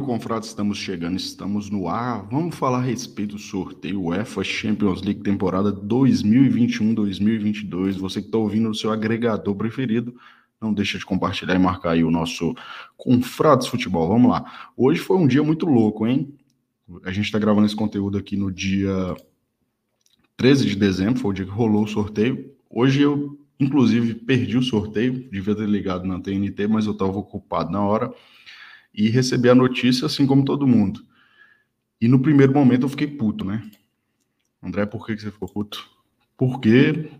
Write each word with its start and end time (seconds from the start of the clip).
meu 0.00 0.06
confrade, 0.06 0.46
estamos 0.46 0.78
chegando, 0.78 1.18
estamos 1.18 1.68
no 1.68 1.86
ar. 1.86 2.26
Vamos 2.30 2.54
falar 2.54 2.78
a 2.78 2.82
respeito 2.82 3.36
do 3.36 3.38
sorteio 3.38 4.04
UEFA 4.04 4.42
Champions 4.42 5.02
League 5.02 5.20
temporada 5.20 5.70
2021-2022. 5.70 7.98
Você 7.98 8.22
que 8.22 8.28
está 8.28 8.38
ouvindo 8.38 8.68
no 8.68 8.74
seu 8.74 8.90
agregador 8.90 9.54
preferido, 9.54 10.14
não 10.58 10.72
deixa 10.72 10.98
de 10.98 11.04
compartilhar 11.04 11.54
e 11.54 11.58
marcar 11.58 11.90
aí 11.90 12.02
o 12.02 12.10
nosso 12.10 12.54
Confrades 12.96 13.66
Futebol. 13.66 14.08
Vamos 14.08 14.30
lá. 14.30 14.70
Hoje 14.74 15.00
foi 15.00 15.18
um 15.18 15.26
dia 15.26 15.42
muito 15.42 15.66
louco, 15.66 16.06
hein? 16.06 16.32
A 17.04 17.12
gente 17.12 17.26
está 17.26 17.38
gravando 17.38 17.66
esse 17.66 17.76
conteúdo 17.76 18.16
aqui 18.16 18.38
no 18.38 18.50
dia 18.50 19.14
13 20.38 20.66
de 20.66 20.76
dezembro, 20.76 21.20
foi 21.20 21.30
o 21.30 21.34
dia 21.34 21.44
que 21.44 21.50
rolou 21.50 21.84
o 21.84 21.88
sorteio. 21.88 22.54
Hoje 22.70 23.02
eu, 23.02 23.38
inclusive, 23.58 24.14
perdi 24.14 24.56
o 24.56 24.62
sorteio, 24.62 25.28
devia 25.30 25.54
ter 25.54 25.68
ligado 25.68 26.06
na 26.06 26.18
TNT, 26.18 26.66
mas 26.68 26.86
eu 26.86 26.92
estava 26.92 27.18
ocupado 27.18 27.70
na 27.70 27.82
hora 27.82 28.10
e 28.92 29.08
recebi 29.08 29.48
a 29.48 29.54
notícia 29.54 30.06
assim 30.06 30.26
como 30.26 30.44
todo 30.44 30.66
mundo. 30.66 31.04
E 32.00 32.08
no 32.08 32.20
primeiro 32.20 32.52
momento 32.52 32.82
eu 32.82 32.88
fiquei 32.88 33.06
puto, 33.06 33.44
né? 33.44 33.62
André, 34.62 34.86
por 34.86 35.06
que, 35.06 35.14
que 35.14 35.22
você 35.22 35.30
ficou 35.30 35.48
puto? 35.48 35.88
Porque 36.36 37.10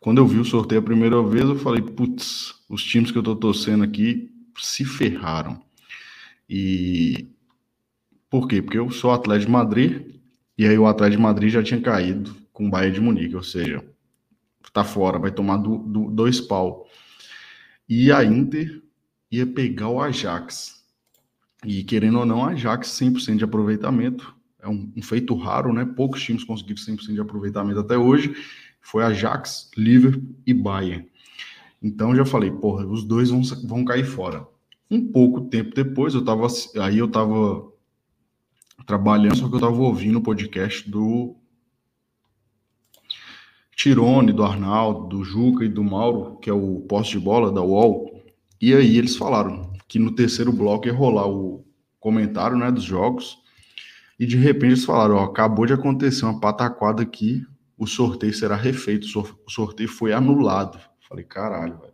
quando 0.00 0.18
eu 0.18 0.26
vi 0.26 0.38
o 0.38 0.44
sorteio 0.44 0.80
a 0.80 0.84
primeira 0.84 1.22
vez, 1.22 1.44
eu 1.44 1.56
falei, 1.56 1.82
putz, 1.82 2.54
os 2.68 2.82
times 2.82 3.10
que 3.10 3.18
eu 3.18 3.22
tô 3.22 3.36
torcendo 3.36 3.84
aqui 3.84 4.30
se 4.58 4.84
ferraram. 4.84 5.62
E 6.48 7.28
por 8.28 8.48
quê? 8.48 8.60
Porque 8.60 8.78
eu 8.78 8.90
sou 8.90 9.12
Atlético 9.12 9.46
de 9.46 9.52
Madrid, 9.52 10.16
e 10.56 10.66
aí 10.66 10.78
o 10.78 10.86
Atlético 10.86 11.18
de 11.18 11.22
Madrid 11.22 11.50
já 11.50 11.62
tinha 11.62 11.80
caído 11.80 12.34
com 12.52 12.66
o 12.66 12.70
Bayern 12.70 12.94
de 12.94 13.00
Munique, 13.00 13.36
ou 13.36 13.42
seja, 13.42 13.84
tá 14.72 14.82
fora, 14.82 15.18
vai 15.18 15.30
tomar 15.30 15.58
do, 15.58 15.78
do, 15.78 16.10
dois 16.10 16.40
pau. 16.40 16.88
E 17.88 18.10
a 18.10 18.24
Inter 18.24 18.82
ia 19.30 19.46
pegar 19.46 19.88
o 19.88 20.00
Ajax. 20.00 20.81
E 21.64 21.84
querendo 21.84 22.18
ou 22.18 22.26
não, 22.26 22.44
a 22.44 22.50
Ajax 22.50 22.88
100% 22.88 23.36
de 23.36 23.44
aproveitamento. 23.44 24.34
É 24.60 24.68
um, 24.68 24.92
um, 24.96 25.02
feito 25.02 25.34
raro, 25.34 25.72
né? 25.72 25.84
Poucos 25.84 26.22
times 26.22 26.44
conseguiram 26.44 26.80
100% 26.80 27.14
de 27.14 27.20
aproveitamento 27.20 27.80
até 27.80 27.96
hoje. 27.96 28.34
Foi 28.80 29.02
Ajax, 29.02 29.70
Liverpool 29.76 30.36
e 30.46 30.54
Bayern. 30.54 31.08
Então 31.82 32.14
já 32.14 32.24
falei, 32.24 32.50
porra, 32.50 32.86
os 32.86 33.04
dois 33.04 33.30
vão, 33.30 33.42
vão 33.64 33.84
cair 33.84 34.04
fora. 34.04 34.46
Um 34.90 35.10
pouco 35.10 35.42
tempo 35.42 35.74
depois, 35.74 36.14
eu 36.14 36.24
tava 36.24 36.46
aí 36.80 36.98
eu 36.98 37.08
tava 37.08 37.72
trabalhando, 38.86 39.36
só 39.36 39.48
que 39.48 39.54
eu 39.56 39.60
tava 39.60 39.76
ouvindo 39.76 40.18
o 40.18 40.22
podcast 40.22 40.88
do 40.88 41.34
Tirone, 43.74 44.32
do 44.32 44.44
Arnaldo, 44.44 45.08
do 45.08 45.24
Juca 45.24 45.64
e 45.64 45.68
do 45.68 45.82
Mauro, 45.82 46.36
que 46.36 46.50
é 46.50 46.52
o 46.52 46.80
poste 46.82 47.18
de 47.18 47.24
bola 47.24 47.50
da 47.50 47.62
UOL. 47.62 48.22
E 48.60 48.72
aí 48.74 48.96
eles 48.96 49.16
falaram: 49.16 49.71
que 49.92 49.98
no 49.98 50.10
terceiro 50.10 50.50
bloco 50.50 50.86
ia 50.86 50.92
rolar 50.94 51.28
o 51.28 51.66
comentário 52.00 52.56
né, 52.56 52.72
dos 52.72 52.82
jogos. 52.82 53.36
E 54.18 54.24
de 54.24 54.38
repente 54.38 54.68
eles 54.68 54.86
falaram: 54.86 55.16
ó, 55.16 55.24
acabou 55.24 55.66
de 55.66 55.74
acontecer 55.74 56.24
uma 56.24 56.40
pataquada 56.40 57.02
aqui, 57.02 57.44
o 57.76 57.86
sorteio 57.86 58.32
será 58.32 58.56
refeito, 58.56 59.06
o 59.06 59.50
sorteio 59.50 59.90
foi 59.90 60.14
anulado. 60.14 60.80
Falei, 61.06 61.26
caralho, 61.26 61.78
velho. 61.78 61.92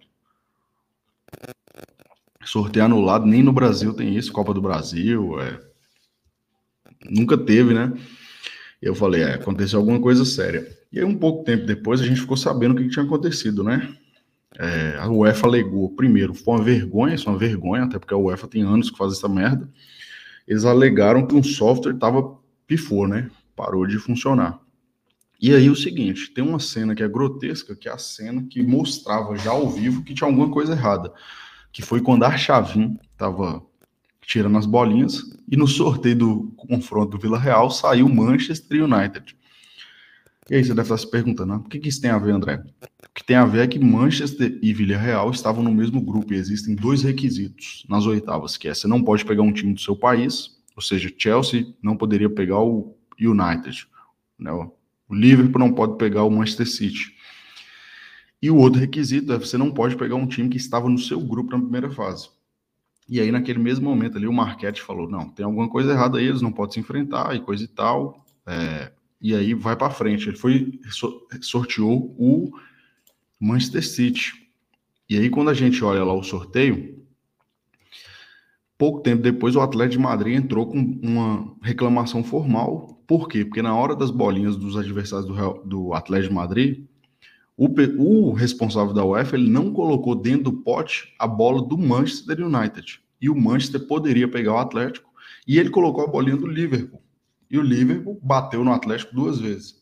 Sorteio 2.45 2.85
anulado, 2.85 3.27
nem 3.27 3.43
no 3.43 3.53
Brasil 3.53 3.93
tem 3.93 4.17
isso, 4.17 4.33
Copa 4.33 4.55
do 4.55 4.63
Brasil, 4.63 5.41
é... 5.41 5.61
nunca 7.11 7.37
teve, 7.37 7.75
né? 7.75 7.93
Eu 8.81 8.95
falei, 8.95 9.23
é, 9.23 9.35
aconteceu 9.35 9.81
alguma 9.81 10.01
coisa 10.01 10.25
séria. 10.25 10.69
E 10.93 11.01
aí, 11.01 11.05
um 11.05 11.19
pouco 11.19 11.43
tempo 11.43 11.67
depois, 11.67 12.01
a 12.01 12.07
gente 12.07 12.21
ficou 12.21 12.37
sabendo 12.37 12.75
o 12.75 12.77
que 12.77 12.89
tinha 12.89 13.05
acontecido, 13.05 13.65
né? 13.65 13.93
É, 14.59 14.97
a 14.99 15.09
UEFA 15.09 15.47
alegou, 15.47 15.89
primeiro, 15.91 16.35
foi 16.35 16.57
uma 16.57 16.65
vergonha, 16.65 17.15
isso 17.15 17.29
é 17.29 17.33
uma 17.33 17.39
vergonha, 17.39 17.85
até 17.85 17.97
porque 17.97 18.13
a 18.13 18.17
UEFA 18.17 18.49
tem 18.49 18.63
anos 18.63 18.91
que 18.91 18.99
faz 18.99 19.13
essa 19.13 19.29
merda. 19.29 19.71
Eles 20.49 20.65
alegaram 20.65 21.27
que 21.27 21.35
um 21.35 21.43
software 21.43 21.95
tava 21.95 22.37
pifou, 22.67 23.07
né? 23.07 23.31
Parou 23.55 23.87
de 23.87 23.99
funcionar. 23.99 24.61
E 25.41 25.55
aí 25.55 25.71
o 25.71 25.77
seguinte, 25.77 26.33
tem 26.33 26.43
uma 26.43 26.59
cena 26.59 26.97
que 26.97 27.03
é 27.03 27.09
grotesca, 27.09 27.77
que 27.77 27.89
é 27.89 27.93
a 27.93 27.99
cena 27.99 28.43
que 28.51 28.61
mostrava 28.61 29.37
já 29.37 29.53
ao 29.53 29.71
vivo 29.71 30.03
que 30.03 30.13
tinha 30.13 30.29
alguma 30.29 30.51
coisa 30.51 30.73
errada, 30.73 31.13
que 31.71 31.81
foi 31.81 32.01
quando 32.01 32.25
a 32.25 32.37
Chavin 32.37 32.99
tava 33.17 33.63
tirando 34.21 34.59
as 34.59 34.67
bolinhas 34.67 35.23
e 35.49 35.57
no 35.57 35.69
sorteio 35.69 36.17
do 36.17 36.55
confronto 36.57 37.13
do 37.13 37.19
Vila 37.19 37.39
Real 37.39 37.71
saiu 37.71 38.09
Manchester 38.09 38.83
United. 38.83 39.37
E 40.51 40.57
aí 40.57 40.65
você 40.65 40.71
deve 40.71 40.83
estar 40.83 40.99
se 40.99 41.09
perguntando, 41.09 41.53
ah, 41.53 41.57
o 41.59 41.65
que, 41.65 41.79
que 41.79 41.89
isso 41.89 42.01
tem 42.01 42.11
a 42.11 42.19
ver, 42.19 42.33
André? 42.33 42.61
Que 43.19 43.25
tem 43.25 43.35
a 43.35 43.45
ver 43.45 43.63
é 43.63 43.67
que 43.67 43.81
Manchester 43.81 44.61
e 44.63 44.73
Villarreal 44.73 45.29
estavam 45.33 45.61
no 45.61 45.73
mesmo 45.73 46.01
grupo 46.01 46.33
e 46.33 46.37
existem 46.37 46.77
dois 46.77 47.03
requisitos 47.03 47.85
nas 47.89 48.07
oitavas, 48.07 48.57
que 48.57 48.69
é 48.69 48.75
você 48.75 48.87
não 48.87 49.03
pode 49.03 49.25
pegar 49.25 49.43
um 49.43 49.53
time 49.53 49.75
do 49.75 49.81
seu 49.81 49.97
país, 49.97 50.57
ou 50.77 50.81
seja, 50.81 51.13
Chelsea 51.19 51.75
não 51.83 51.97
poderia 51.97 52.31
pegar 52.31 52.61
o 52.61 52.97
United, 53.21 53.89
né? 54.39 54.53
o 54.53 54.73
Liverpool 55.11 55.59
não 55.59 55.73
pode 55.73 55.99
pegar 55.99 56.23
o 56.23 56.31
Manchester 56.31 56.69
City. 56.69 57.13
E 58.41 58.53
o 58.53 58.57
outro 58.57 58.79
requisito 58.79 59.33
é 59.33 59.37
você 59.37 59.59
não 59.59 59.73
pode 59.73 59.97
pegar 59.97 60.15
um 60.15 60.29
time 60.29 60.49
que 60.49 60.57
estava 60.57 60.89
no 60.89 60.97
seu 60.97 61.19
grupo 61.19 61.51
na 61.51 61.61
primeira 61.61 61.91
fase. 61.91 62.29
E 63.09 63.19
aí, 63.19 63.33
naquele 63.33 63.59
mesmo 63.59 63.85
momento 63.85 64.17
ali, 64.17 64.29
o 64.29 64.33
Marquete 64.33 64.81
falou: 64.81 65.11
não, 65.11 65.29
tem 65.29 65.45
alguma 65.45 65.69
coisa 65.69 65.91
errada 65.91 66.19
aí, 66.19 66.27
eles 66.27 66.41
não 66.41 66.53
podem 66.53 66.75
se 66.75 66.79
enfrentar 66.79 67.35
e 67.35 67.41
coisa 67.41 67.65
e 67.65 67.69
tal. 67.69 68.25
É, 68.47 68.93
e 69.21 69.35
aí 69.35 69.55
vai 69.55 69.75
para 69.75 69.91
frente. 69.91 70.29
Ele 70.29 70.37
foi 70.37 70.79
sorteou 71.41 72.15
o 72.17 72.53
Manchester 73.41 73.87
City. 73.87 74.33
E 75.09 75.17
aí 75.17 75.31
quando 75.31 75.51
a 75.51 75.55
gente 75.55 75.83
olha 75.85 76.05
lá 76.05 76.13
o 76.13 76.23
sorteio, 76.23 76.99
pouco 78.77 79.01
tempo 79.01 79.23
depois 79.23 79.57
o 79.57 79.61
Atlético 79.61 79.99
de 80.01 80.09
Madrid 80.09 80.37
entrou 80.37 80.67
com 80.67 80.79
uma 81.03 81.55
reclamação 81.63 82.23
formal. 82.23 83.03
Por 83.07 83.29
quê? 83.29 83.45
Porque 83.45 83.63
na 83.63 83.75
hora 83.75 83.97
das 83.97 84.11
bolinhas 84.11 84.57
dos 84.57 84.77
adversários 84.77 85.27
do, 85.27 85.35
Real, 85.35 85.63
do 85.65 85.95
Atlético 85.95 86.29
de 86.29 86.35
Madrid, 86.35 86.85
o, 87.57 87.69
o, 87.99 88.33
responsável 88.33 88.95
da 88.95 89.05
UEFA 89.05 89.37
ele 89.37 89.51
não 89.51 89.73
colocou 89.73 90.15
dentro 90.15 90.45
do 90.45 90.53
pote 90.53 91.13
a 91.19 91.27
bola 91.27 91.61
do 91.61 91.77
Manchester 91.77 92.47
United. 92.47 93.01
E 93.21 93.29
o 93.29 93.35
Manchester 93.35 93.85
poderia 93.87 94.29
pegar 94.29 94.55
o 94.55 94.59
Atlético. 94.59 95.11
E 95.45 95.59
ele 95.59 95.71
colocou 95.71 96.05
a 96.05 96.07
bolinha 96.07 96.37
do 96.37 96.47
Liverpool. 96.47 97.03
E 97.51 97.59
o 97.59 97.63
Liverpool 97.63 98.21
bateu 98.23 98.63
no 98.63 98.73
Atlético 98.73 99.15
duas 99.15 99.41
vezes. 99.41 99.77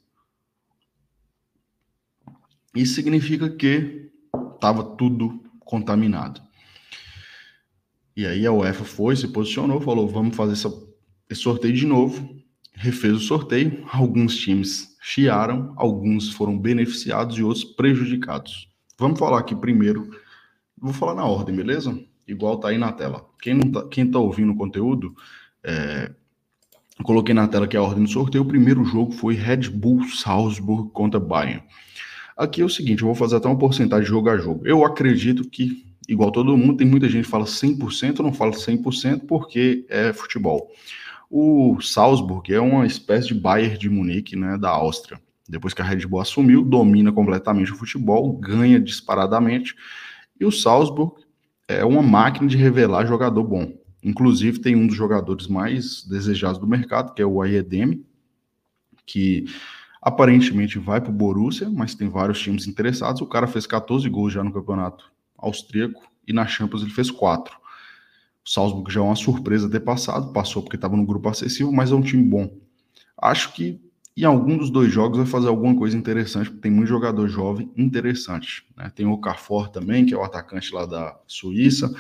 Isso 2.77 2.95
significa 2.95 3.49
que 3.49 4.11
estava 4.55 4.85
tudo 4.85 5.43
contaminado. 5.61 6.43
E 8.15 8.27
aí 8.27 8.47
a 8.47 8.53
UEFA 8.53 8.85
foi, 8.85 9.17
se 9.17 9.29
posicionou, 9.29 9.81
falou: 9.81 10.07
vamos 10.07 10.37
fazer 10.37 10.53
essa, 10.53 10.73
esse 11.29 11.41
sorteio 11.41 11.75
de 11.75 11.87
novo. 11.87 12.37
Refez 12.75 13.15
o 13.15 13.21
sorteio. 13.21 13.83
Alguns 13.91 14.37
times 14.37 14.95
chiaram, 15.01 15.73
alguns 15.77 16.31
foram 16.31 16.59
beneficiados 16.59 17.39
e 17.39 17.43
outros 17.43 17.65
prejudicados. 17.65 18.69
Vamos 18.99 19.19
falar 19.19 19.39
aqui 19.39 19.55
primeiro. 19.55 20.11
Vou 20.79 20.93
falar 20.93 21.15
na 21.15 21.25
ordem, 21.25 21.57
beleza? 21.57 21.99
Igual 22.29 22.59
tá 22.59 22.69
aí 22.69 22.79
na 22.79 22.93
tela. 22.93 23.27
Quem 23.41 23.55
não 23.55 23.71
tá, 23.71 23.89
quem 23.89 24.11
tá 24.11 24.19
ouvindo 24.19 24.53
o 24.53 24.57
conteúdo, 24.57 25.15
é, 25.63 26.13
coloquei 27.03 27.35
na 27.35 27.49
tela 27.49 27.65
aqui 27.65 27.77
a 27.77 27.83
ordem 27.83 28.05
do 28.05 28.11
sorteio. 28.11 28.45
O 28.45 28.49
primeiro 28.49 28.85
jogo 28.85 29.13
foi 29.13 29.35
Red 29.35 29.71
Bull 29.71 30.07
Salzburg 30.09 30.91
contra 30.93 31.19
Bayern. 31.19 31.63
Aqui 32.37 32.61
é 32.61 32.65
o 32.65 32.69
seguinte, 32.69 33.01
eu 33.01 33.07
vou 33.07 33.15
fazer 33.15 33.37
até 33.37 33.49
uma 33.49 33.59
porcentagem 33.59 34.05
de 34.05 34.11
jogo 34.11 34.29
a 34.29 34.37
jogo. 34.37 34.67
Eu 34.67 34.85
acredito 34.85 35.49
que, 35.49 35.87
igual 36.07 36.31
todo 36.31 36.57
mundo, 36.57 36.77
tem 36.77 36.87
muita 36.87 37.09
gente 37.09 37.25
que 37.25 37.31
fala 37.31 37.47
100%, 37.47 38.19
não 38.19 38.33
fala 38.33 38.53
100% 38.53 39.23
porque 39.27 39.87
é 39.89 40.13
futebol. 40.13 40.71
O 41.31 41.81
Salzburg 41.81 42.53
é 42.53 42.61
uma 42.61 42.87
espécie 42.87 43.29
de 43.29 43.35
Bayern 43.35 43.79
de 43.79 43.89
Munique, 43.89 44.37
né, 44.37 44.59
da 44.59 44.69
Áustria. 44.69 45.19
Depois 45.49 45.73
que 45.73 45.81
a 45.81 45.85
Red 45.85 46.07
Bull 46.07 46.21
assumiu, 46.21 46.63
domina 46.63 47.11
completamente 47.11 47.73
o 47.73 47.77
futebol, 47.77 48.33
ganha 48.35 48.79
disparadamente. 48.79 49.75
E 50.39 50.45
o 50.45 50.53
Salzburg 50.53 51.15
é 51.67 51.85
uma 51.85 52.03
máquina 52.03 52.47
de 52.47 52.57
revelar 52.57 53.07
jogador 53.07 53.45
bom. 53.45 53.73
Inclusive, 54.03 54.61
tem 54.61 54.77
um 54.77 54.87
dos 54.87 54.97
jogadores 54.97 55.47
mais 55.47 56.05
desejados 56.05 56.59
do 56.59 56.67
mercado, 56.67 57.15
que 57.15 57.23
é 57.23 57.27
o 57.27 57.41
Ayedemi, 57.41 58.05
que 59.07 59.47
aparentemente 60.07 60.79
vai 60.79 61.01
para 61.01 61.11
o 61.11 61.13
Borussia, 61.13 61.69
mas 61.69 61.93
tem 61.97 62.09
vários 62.09 62.41
times 62.41 62.69
interessados. 62.69 63.21
O 63.21 63.27
cara 63.27 63.49
fez 63.49 63.67
14 63.67 64.09
gols 64.09 64.33
já 64.33 64.45
no 64.45 64.53
campeonato 64.53 65.11
austríaco 65.37 66.01
e 66.25 66.33
na 66.33 66.47
Champions 66.47 66.83
ele 66.83 66.93
fez 66.93 67.11
4. 67.11 67.53
O 68.45 68.49
Salzburg 68.49 68.93
já 68.93 69.01
é 69.01 69.03
uma 69.03 69.17
surpresa 69.17 69.69
ter 69.69 69.81
passado, 69.81 70.33
passou 70.33 70.63
porque 70.63 70.77
estava 70.77 70.97
no 70.97 71.05
grupo 71.05 71.29
acessível, 71.29 71.73
mas 71.73 71.91
é 71.91 71.95
um 71.97 72.03
time 72.03 72.23
bom. 72.23 72.57
Acho 73.21 73.53
que 73.53 73.81
em 74.17 74.23
algum 74.23 74.57
dos 74.57 74.71
dois 74.71 74.93
jogos 74.93 75.19
vai 75.19 75.27
fazer 75.27 75.49
alguma 75.49 75.75
coisa 75.75 75.97
interessante, 75.97 76.51
porque 76.51 76.63
tem 76.63 76.71
muito 76.71 76.87
jogador 76.87 77.27
jovem 77.27 77.69
interessante. 77.77 78.65
Né? 78.77 78.93
Tem 78.95 79.07
o 79.07 79.19
Carfor 79.19 79.71
também, 79.71 80.07
que 80.07 80.15
é 80.15 80.17
o 80.17 80.23
atacante 80.23 80.73
lá 80.73 80.87
da 80.87 81.19
Suíça, 81.27 81.93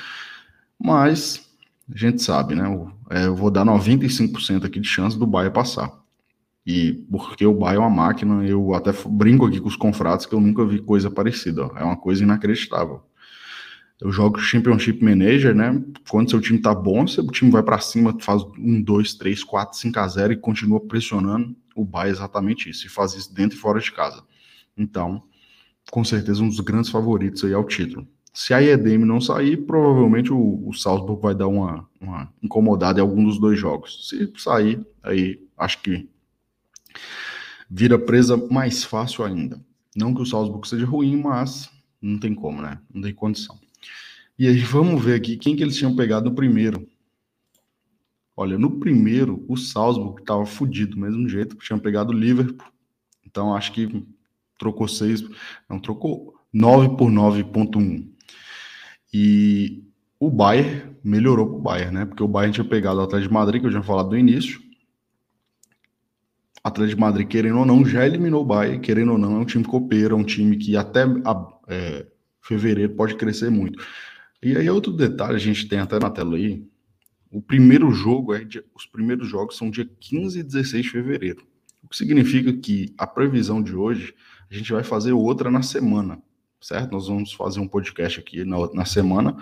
mas 0.79 1.44
a 1.93 1.99
gente 1.99 2.23
sabe, 2.23 2.55
né? 2.55 2.67
É, 3.11 3.26
eu 3.26 3.35
vou 3.35 3.50
dar 3.50 3.64
95% 3.64 4.64
aqui 4.64 4.79
de 4.79 4.87
chance 4.87 5.19
do 5.19 5.26
Bahia 5.26 5.50
passar. 5.50 6.06
E 6.67 6.95
porque 7.11 7.47
o 7.47 7.55
Bahia 7.55 7.77
é 7.77 7.79
uma 7.79 7.89
máquina, 7.89 8.45
eu 8.45 8.75
até 8.75 8.91
brinco 9.09 9.47
aqui 9.47 9.61
com 9.61 9.69
os 9.69 9.77
confratos 9.77 10.27
que 10.27 10.35
eu 10.35 10.41
nunca 10.41 10.65
vi 10.65 10.81
coisa 10.81 11.09
parecida. 11.09 11.71
É 11.77 11.85
uma 11.85 11.97
coisa 11.97 12.25
inacreditável. 12.25 13.03
Eu 14.01 14.11
jogo 14.11 14.39
Championship 14.39 15.03
Manager, 15.03 15.55
né? 15.55 15.81
Quando 16.11 16.29
seu 16.29 16.41
time 16.41 16.59
tá 16.59 16.75
bom, 16.75 17.07
seu 17.07 17.25
time 17.29 17.51
vai 17.51 17.63
para 17.63 17.79
cima, 17.79 18.15
faz 18.21 18.43
um, 18.59 18.83
dois, 18.83 19.15
três, 19.15 19.45
quatro, 19.45 19.79
cinco 19.79 20.01
a 20.01 20.09
zero 20.09 20.33
e 20.33 20.37
continua 20.37 20.81
pressionando. 20.81 21.57
O 21.75 21.87
é 22.01 22.09
exatamente 22.09 22.69
isso, 22.69 22.87
e 22.87 22.91
faz 22.91 23.15
isso 23.15 23.33
dentro 23.33 23.57
e 23.57 23.61
fora 23.61 23.79
de 23.79 23.93
casa. 23.93 24.23
Então, 24.77 25.23
com 25.91 26.03
certeza, 26.03 26.43
um 26.43 26.49
dos 26.49 26.61
grandes 26.61 26.91
favoritos 26.91 27.45
aí 27.45 27.55
ao 27.55 27.65
título. 27.65 28.07
Se 28.35 28.53
a 28.53 28.62
EDM 28.62 29.05
não 29.07 29.21
sair, 29.21 29.57
provavelmente 29.57 30.33
o, 30.33 30.69
o 30.69 30.75
Salzburg 30.75 31.23
vai 31.23 31.35
dar 31.35 31.47
uma, 31.47 31.89
uma 32.01 32.31
incomodada 32.43 32.99
em 32.99 33.03
algum 33.03 33.25
dos 33.25 33.39
dois 33.39 33.59
jogos. 33.59 34.09
Se 34.09 34.31
sair, 34.37 34.85
aí 35.03 35.41
acho 35.57 35.81
que 35.81 36.07
vira 37.71 37.99
presa 37.99 38.37
mais 38.37 38.85
fácil 38.85 39.25
ainda. 39.25 39.61
Não 39.97 40.15
que 40.15 40.23
o 40.23 40.27
Salzburg 40.27 40.67
seja 40.69 40.87
ruim, 40.87 41.17
mas 41.17 41.71
não 42.01 42.19
tem 42.19 42.35
como, 42.35 42.61
né? 42.61 42.79
Não 42.93 43.03
tem 43.03 43.15
condição. 43.15 43.59
E 44.39 44.47
aí 44.47 44.59
vamos 44.65 45.03
ver 45.03 45.15
aqui 45.15 45.37
quem 45.37 45.57
que 45.57 45.63
eles 45.63 45.77
tinham 45.77 45.97
pegado 45.97 46.29
no 46.29 46.35
primeiro. 46.35 46.87
Olha, 48.37 48.59
no 48.59 48.79
primeiro, 48.79 49.45
o 49.49 49.57
Salzburg 49.57 50.21
estava 50.21 50.45
fudido 50.45 50.95
do 50.95 51.01
mesmo 51.01 51.27
jeito, 51.27 51.57
tinham 51.57 51.79
pegado 51.79 52.13
o 52.13 52.17
Liverpool. 52.17 52.71
Então 53.25 53.55
acho 53.55 53.73
que 53.73 54.05
trocou 54.59 54.87
seis, 54.87 55.25
não 55.69 55.79
trocou 55.79 56.35
9 56.53 56.97
por 56.97 57.11
9.1. 57.11 58.07
E 59.13 59.85
o 60.21 60.31
Bayern 60.31 60.97
melhorou 61.03 61.47
para 61.47 61.57
o 61.57 61.61
Bayern, 61.61 61.95
né? 61.95 62.05
Porque 62.05 62.23
o 62.23 62.29
Bayern 62.29 62.55
tinha 62.55 62.65
pegado 62.65 63.01
o 63.01 63.03
Atlético 63.03 63.29
de 63.29 63.35
Madrid, 63.35 63.61
que 63.61 63.67
eu 63.67 63.73
já 63.73 63.83
falado 63.83 64.11
no 64.11 64.19
início. 64.19 64.61
Atlético 66.67 66.97
de 66.97 67.01
Madrid, 67.01 67.29
querendo 67.29 67.61
ou 67.61 67.65
não, 67.65 67.87
já 67.87 68.05
eliminou 68.05 68.43
o 68.43 68.45
Bayern, 68.45 68.81
querendo 68.81 69.13
ou 69.13 69.19
não, 69.19 69.37
é 69.37 69.39
um 69.39 69.45
time 69.45 69.65
copeiro, 69.65 70.17
é 70.17 70.19
um 70.19 70.25
time 70.25 70.57
que 70.57 70.77
até 70.77 71.05
é, 71.69 72.05
fevereiro 72.43 72.93
pode 72.95 73.15
crescer 73.15 73.51
muito. 73.51 73.81
E 74.43 74.57
aí, 74.57 74.69
outro 74.69 74.93
detalhe, 74.93 75.37
a 75.37 75.39
gente 75.39 75.69
tem 75.69 75.79
até 75.79 75.97
na 76.01 76.11
tela 76.11 76.35
aí, 76.35 76.67
o 77.31 77.41
primeiro 77.41 77.93
jogo 77.93 78.35
é, 78.35 78.43
dia, 78.43 78.65
os 78.75 78.85
primeiros 78.85 79.29
jogos 79.29 79.57
são 79.57 79.71
dia 79.71 79.89
15 80.01 80.41
e 80.41 80.43
16 80.43 80.83
de 80.83 80.91
fevereiro. 80.91 81.47
O 81.85 81.89
que 81.89 81.97
significa 81.97 82.53
que 82.53 82.93
a 82.99 83.07
previsão 83.07 83.62
de 83.62 83.77
hoje, 83.77 84.12
a 84.51 84.55
gente 84.55 84.73
vai 84.73 84.83
fazer 84.83 85.12
outra 85.12 85.53
na 85.53 85.62
semana, 85.62 86.21
certo? 86.61 86.91
Nós 86.91 87.07
vamos 87.07 87.33
fazer 87.33 87.61
um 87.61 87.69
podcast 87.69 88.19
aqui 88.19 88.45
na, 88.45 88.57
na 88.75 88.85
semana, 88.85 89.37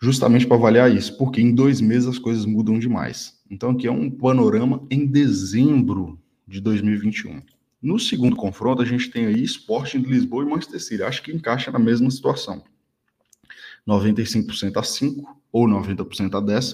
justamente 0.00 0.46
para 0.46 0.56
avaliar 0.56 0.94
isso, 0.94 1.16
porque 1.18 1.40
em 1.40 1.54
dois 1.54 1.80
meses 1.80 2.08
as 2.08 2.18
coisas 2.18 2.46
mudam 2.46 2.78
demais. 2.78 3.38
Então, 3.50 3.70
aqui 3.70 3.86
é 3.86 3.92
um 3.92 4.10
panorama 4.10 4.86
em 4.90 5.06
dezembro 5.06 6.18
de 6.48 6.60
2021. 6.60 7.42
No 7.82 7.98
segundo 7.98 8.36
confronto, 8.36 8.82
a 8.82 8.84
gente 8.84 9.10
tem 9.10 9.26
aí 9.26 9.42
Sporting 9.42 10.02
de 10.02 10.08
Lisboa 10.08 10.44
e 10.44 10.46
Manchester 10.46 10.82
City. 10.82 11.02
Acho 11.02 11.22
que 11.22 11.32
encaixa 11.32 11.70
na 11.70 11.78
mesma 11.78 12.10
situação. 12.10 12.62
95% 13.86 14.76
a 14.76 14.82
5 14.82 15.42
ou 15.52 15.66
90% 15.66 16.34
a 16.34 16.40
10 16.40 16.72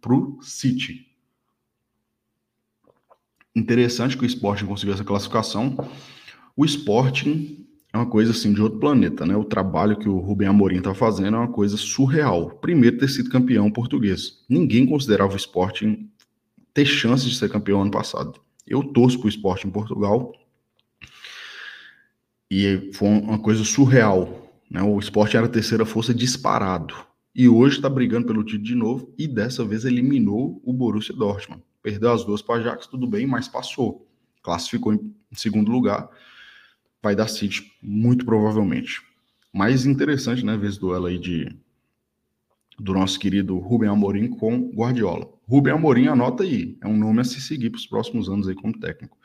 para 0.00 0.14
o 0.14 0.38
City. 0.42 1.06
Interessante 3.56 4.16
que 4.16 4.24
o 4.24 4.26
Sporting 4.26 4.66
conseguiu 4.66 4.94
essa 4.94 5.04
classificação. 5.04 5.76
O 6.56 6.64
Sporting 6.64 7.63
é 7.94 7.96
uma 7.96 8.06
coisa 8.06 8.32
assim 8.32 8.52
de 8.52 8.60
outro 8.60 8.78
planeta, 8.78 9.24
né? 9.24 9.36
O 9.36 9.44
trabalho 9.44 9.96
que 9.96 10.08
o 10.08 10.18
Rubem 10.18 10.48
Amorim 10.48 10.78
está 10.78 10.92
fazendo 10.92 11.36
é 11.36 11.38
uma 11.38 11.52
coisa 11.52 11.76
surreal. 11.76 12.50
Primeiro 12.60 12.98
ter 12.98 13.08
sido 13.08 13.30
campeão 13.30 13.70
português. 13.70 14.44
Ninguém 14.48 14.84
considerava 14.84 15.32
o 15.32 15.36
Sporting 15.36 16.10
ter 16.74 16.84
chance 16.84 17.26
de 17.26 17.36
ser 17.36 17.48
campeão 17.48 17.82
ano 17.82 17.90
passado. 17.90 18.40
Eu 18.66 18.82
torço 18.82 19.18
para 19.18 19.26
o 19.26 19.28
Sporting 19.30 19.68
em 19.68 19.70
Portugal 19.70 20.32
e 22.50 22.90
foi 22.92 23.08
uma 23.08 23.38
coisa 23.38 23.64
surreal 23.64 24.44
né? 24.74 24.82
O 24.82 24.98
esporte 24.98 25.36
era 25.36 25.46
a 25.46 25.48
terceira 25.48 25.86
força 25.86 26.12
disparado. 26.12 26.96
E 27.32 27.48
hoje 27.48 27.76
está 27.76 27.88
brigando 27.88 28.26
pelo 28.26 28.42
título 28.42 28.64
de 28.64 28.74
novo 28.74 29.14
e 29.16 29.28
dessa 29.28 29.64
vez 29.64 29.84
eliminou 29.84 30.60
o 30.64 30.72
Borussia 30.72 31.14
Dortmund. 31.14 31.62
Perdeu 31.80 32.12
as 32.12 32.24
duas 32.24 32.42
para 32.42 32.56
Ajax, 32.56 32.88
tudo 32.88 33.06
bem, 33.06 33.24
mas 33.24 33.46
passou. 33.46 34.08
Classificou 34.42 34.92
em 34.92 35.14
segundo 35.32 35.70
lugar. 35.70 36.08
Vai 37.04 37.14
dar 37.14 37.28
City, 37.28 37.70
muito 37.80 38.24
provavelmente. 38.24 39.00
Mais 39.52 39.86
interessante, 39.86 40.44
né, 40.44 40.56
ver 40.56 40.70
esse 40.70 40.80
duelo 40.80 41.06
aí 41.06 41.18
de, 41.18 41.54
do 42.76 42.92
nosso 42.92 43.20
querido 43.20 43.56
Rubem 43.58 43.88
Amorim 43.88 44.28
com 44.28 44.72
Guardiola. 44.74 45.28
Rubem 45.46 45.72
Amorim, 45.72 46.08
anota 46.08 46.42
aí, 46.42 46.76
é 46.80 46.88
um 46.88 46.96
nome 46.96 47.20
a 47.20 47.24
se 47.24 47.40
seguir 47.40 47.70
para 47.70 47.78
os 47.78 47.86
próximos 47.86 48.28
anos 48.28 48.48
aí 48.48 48.56
como 48.56 48.76
técnico. 48.76 49.16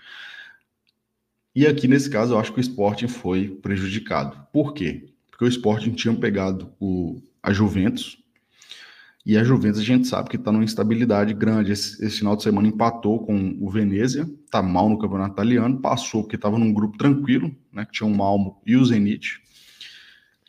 E 1.55 1.65
aqui, 1.65 1.87
nesse 1.87 2.07
caso, 2.07 2.33
eu 2.33 2.39
acho 2.39 2.53
que 2.53 2.59
o 2.59 2.61
Sporting 2.61 3.07
foi 3.07 3.47
prejudicado. 3.47 4.45
Por 4.53 4.73
quê? 4.75 5.09
porque 5.39 5.45
o 5.45 5.47
Sporting 5.47 5.91
tinha 5.91 6.13
pegado 6.13 6.69
o, 6.81 7.21
a 7.41 7.53
Juventus, 7.53 8.17
e 9.29 9.37
a 9.37 9.43
Juventus 9.43 9.79
a 9.79 9.83
gente 9.83 10.07
sabe 10.07 10.27
que 10.27 10.37
está 10.37 10.51
numa 10.51 10.63
instabilidade 10.63 11.35
grande. 11.35 11.71
Esse, 11.71 12.03
esse, 12.03 12.17
final 12.17 12.35
de 12.35 12.41
semana 12.41 12.67
empatou 12.67 13.23
com 13.23 13.55
o 13.61 13.69
Venezia, 13.69 14.27
está 14.43 14.59
mal 14.59 14.89
no 14.89 14.97
campeonato 14.97 15.33
italiano, 15.33 15.79
passou 15.79 16.23
porque 16.23 16.35
estava 16.35 16.57
num 16.57 16.73
grupo 16.73 16.97
tranquilo, 16.97 17.55
né, 17.71 17.85
que 17.85 17.91
tinha 17.91 18.09
o 18.09 18.17
Malmo 18.17 18.59
e 18.65 18.75
o 18.75 18.83
Zenit. 18.83 19.39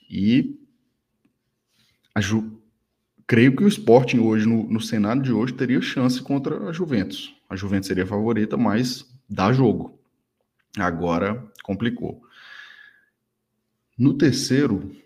E 0.08 0.58
a 2.14 2.22
Ju, 2.22 2.58
creio 3.26 3.54
que 3.54 3.62
o 3.62 3.68
Sporting 3.68 4.20
hoje, 4.20 4.48
no, 4.48 4.66
no 4.66 4.80
cenário 4.80 5.20
de 5.20 5.30
hoje, 5.30 5.52
teria 5.52 5.82
chance 5.82 6.22
contra 6.22 6.66
a 6.66 6.72
Juventus. 6.72 7.34
A 7.50 7.56
Juventus 7.56 7.86
seria 7.86 8.04
a 8.04 8.06
favorita, 8.06 8.56
mas 8.56 9.04
dá 9.28 9.52
jogo. 9.52 10.00
Agora 10.78 11.46
complicou. 11.62 12.22
No 13.98 14.14
terceiro, 14.14 14.96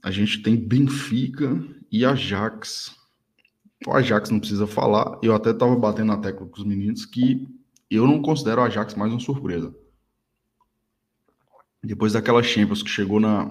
a 0.00 0.12
gente 0.12 0.42
tem 0.42 0.54
Benfica 0.54 1.60
e 1.94 2.04
Ajax. 2.04 2.92
O 3.86 3.92
Ajax 3.92 4.28
não 4.28 4.40
precisa 4.40 4.66
falar. 4.66 5.16
Eu 5.22 5.32
até 5.32 5.50
estava 5.50 5.76
batendo 5.76 6.08
na 6.08 6.16
tecla 6.16 6.44
com 6.44 6.58
os 6.58 6.66
meninos 6.66 7.06
que 7.06 7.46
eu 7.88 8.04
não 8.04 8.20
considero 8.20 8.60
o 8.60 8.64
Ajax 8.64 8.96
mais 8.96 9.12
uma 9.12 9.20
surpresa. 9.20 9.72
Depois 11.80 12.14
daquela 12.14 12.42
Champions 12.42 12.82
que 12.82 12.90
chegou 12.90 13.20
na, 13.20 13.48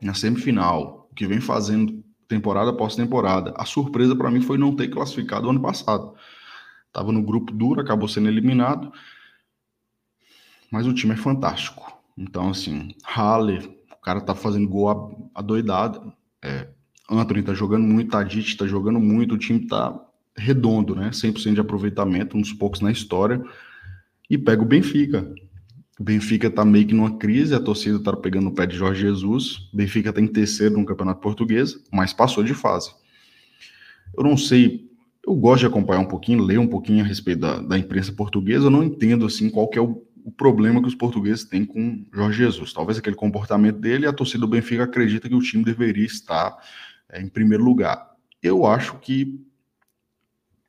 na 0.00 0.14
semifinal, 0.14 1.10
que 1.14 1.26
vem 1.26 1.38
fazendo 1.38 2.02
temporada 2.26 2.70
após 2.70 2.96
temporada, 2.96 3.52
a 3.58 3.66
surpresa 3.66 4.16
para 4.16 4.30
mim 4.30 4.40
foi 4.40 4.56
não 4.56 4.74
ter 4.74 4.88
classificado 4.88 5.46
o 5.46 5.50
ano 5.50 5.60
passado. 5.60 6.14
Estava 6.86 7.12
no 7.12 7.22
grupo 7.22 7.52
duro, 7.52 7.78
acabou 7.78 8.08
sendo 8.08 8.28
eliminado, 8.28 8.90
mas 10.70 10.86
o 10.86 10.94
time 10.94 11.12
é 11.12 11.16
fantástico. 11.18 11.92
Então, 12.16 12.48
assim, 12.48 12.94
Halle, 13.04 13.58
o 13.92 14.00
cara 14.00 14.22
tá 14.22 14.34
fazendo 14.34 14.66
gol 14.66 15.30
adoidado. 15.34 16.10
É, 16.40 16.72
Anthony 17.10 17.42
tá 17.42 17.54
jogando 17.54 17.84
muito, 17.84 18.10
Tadic 18.10 18.56
tá 18.56 18.66
jogando 18.66 18.98
muito, 18.98 19.34
o 19.34 19.38
time 19.38 19.66
tá 19.66 19.98
redondo, 20.36 20.94
né? 20.94 21.10
100% 21.10 21.54
de 21.54 21.60
aproveitamento, 21.60 22.36
um 22.36 22.40
dos 22.40 22.52
poucos 22.52 22.80
na 22.80 22.90
história. 22.90 23.42
E 24.28 24.38
pega 24.38 24.62
o 24.62 24.66
Benfica. 24.66 25.30
O 26.00 26.02
Benfica 26.02 26.50
tá 26.50 26.64
meio 26.64 26.86
que 26.86 26.94
numa 26.94 27.18
crise, 27.18 27.54
a 27.54 27.60
torcida 27.60 27.98
tá 28.00 28.16
pegando 28.16 28.48
o 28.48 28.54
pé 28.54 28.66
de 28.66 28.76
Jorge 28.76 29.02
Jesus. 29.02 29.70
O 29.72 29.76
Benfica 29.76 30.12
tá 30.12 30.20
terceiro 30.26 30.76
no 30.76 30.84
Campeonato 30.84 31.20
Português, 31.20 31.78
mas 31.92 32.12
passou 32.12 32.42
de 32.42 32.54
fase. 32.54 32.90
Eu 34.16 34.24
não 34.24 34.36
sei, 34.36 34.90
eu 35.26 35.34
gosto 35.34 35.60
de 35.60 35.66
acompanhar 35.66 36.00
um 36.00 36.06
pouquinho, 36.06 36.42
ler 36.42 36.58
um 36.58 36.66
pouquinho 36.66 37.04
a 37.04 37.06
respeito 37.06 37.40
da, 37.40 37.60
da 37.60 37.78
imprensa 37.78 38.12
portuguesa, 38.12 38.66
eu 38.66 38.70
não 38.70 38.82
entendo 38.82 39.26
assim 39.26 39.50
qual 39.50 39.68
que 39.68 39.78
é 39.78 39.82
o 39.82 40.02
o 40.24 40.32
problema 40.32 40.80
que 40.80 40.88
os 40.88 40.94
portugueses 40.94 41.44
têm 41.44 41.66
com 41.66 42.02
Jorge 42.12 42.38
Jesus. 42.38 42.72
Talvez 42.72 42.96
aquele 42.96 43.14
comportamento 43.14 43.78
dele, 43.78 44.06
a 44.06 44.12
torcida 44.12 44.40
do 44.40 44.48
Benfica 44.48 44.84
acredita 44.84 45.28
que 45.28 45.34
o 45.34 45.42
time 45.42 45.62
deveria 45.62 46.06
estar 46.06 46.56
em 47.20 47.28
primeiro 47.28 47.64
lugar. 47.64 48.14
Eu 48.42 48.66
acho 48.66 48.98
que, 48.98 49.40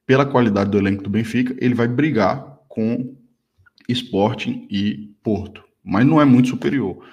pela 0.06 0.26
qualidade 0.26 0.70
do 0.70 0.78
elenco 0.78 1.04
do 1.04 1.10
Benfica, 1.10 1.56
ele 1.60 1.74
vai 1.74 1.88
brigar 1.88 2.60
com 2.68 3.16
Sporting 3.90 4.68
e 4.70 5.16
Porto, 5.24 5.64
mas 5.84 6.06
não 6.06 6.22
é 6.22 6.26
muito 6.26 6.50
superior. 6.50 7.06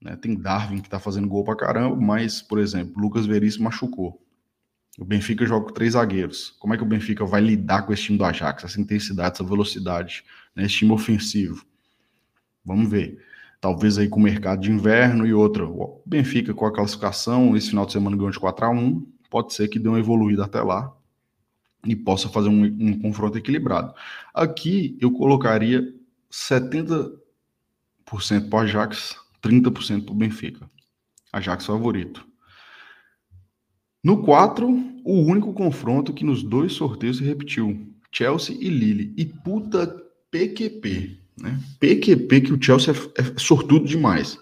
Né? 0.00 0.16
Tem 0.16 0.34
Darwin 0.34 0.80
que 0.80 0.86
está 0.86 0.98
fazendo 0.98 1.28
gol 1.28 1.44
para 1.44 1.56
caramba, 1.56 1.96
mas, 1.96 2.40
por 2.40 2.58
exemplo, 2.58 3.00
Lucas 3.00 3.26
Veríssimo 3.26 3.64
machucou. 3.64 4.22
O 4.98 5.04
Benfica 5.04 5.46
joga 5.46 5.66
com 5.66 5.72
três 5.72 5.92
zagueiros. 5.92 6.50
Como 6.58 6.74
é 6.74 6.76
que 6.76 6.82
o 6.82 6.86
Benfica 6.86 7.24
vai 7.24 7.40
lidar 7.40 7.82
com 7.82 7.92
esse 7.92 8.02
time 8.04 8.18
do 8.18 8.24
Ajax? 8.24 8.64
Essa 8.64 8.80
intensidade, 8.80 9.34
essa 9.34 9.44
velocidade, 9.44 10.24
né? 10.56 10.64
esse 10.64 10.74
time 10.76 10.90
ofensivo. 10.90 11.64
Vamos 12.64 12.90
ver. 12.90 13.24
Talvez 13.60 13.98
aí 13.98 14.08
com 14.08 14.20
o 14.20 14.22
mercado 14.22 14.60
de 14.60 14.70
inverno 14.70 15.26
e 15.26 15.34
outra. 15.34 15.66
O 15.66 16.02
Benfica 16.06 16.54
com 16.54 16.66
a 16.66 16.72
classificação, 16.72 17.56
esse 17.56 17.70
final 17.70 17.86
de 17.86 17.92
semana 17.92 18.16
ganhou 18.16 18.30
de 18.30 18.38
4 18.38 18.66
a 18.66 18.70
1 18.70 19.06
Pode 19.30 19.52
ser 19.52 19.68
que 19.68 19.78
dê 19.78 19.88
uma 19.88 19.98
evoluída 19.98 20.44
até 20.44 20.62
lá 20.62 20.94
e 21.86 21.94
possa 21.94 22.28
fazer 22.28 22.48
um, 22.48 22.64
um 22.64 22.98
confronto 22.98 23.36
equilibrado. 23.36 23.94
Aqui 24.32 24.96
eu 25.00 25.12
colocaria 25.12 25.94
70% 26.30 27.18
para 28.48 28.58
o 28.58 28.60
Ajax, 28.60 29.16
30% 29.42 30.04
para 30.04 30.12
o 30.12 30.16
Benfica. 30.16 30.70
Ajax 31.32 31.66
favorito. 31.66 32.26
No 34.02 34.22
4, 34.22 34.66
o 35.04 35.20
único 35.20 35.52
confronto 35.52 36.14
que 36.14 36.24
nos 36.24 36.42
dois 36.42 36.72
sorteios 36.72 37.18
se 37.18 37.24
repetiu: 37.24 37.94
Chelsea 38.10 38.56
e 38.58 38.68
Lille. 38.68 39.12
E 39.16 39.26
puta 39.26 39.86
PQP, 40.30 41.20
né? 41.40 41.60
PQP 41.80 42.40
que 42.40 42.52
o 42.52 42.62
Chelsea 42.62 42.92
é, 42.92 43.20
é 43.20 43.38
sortudo 43.38 43.86
demais. 43.86 44.38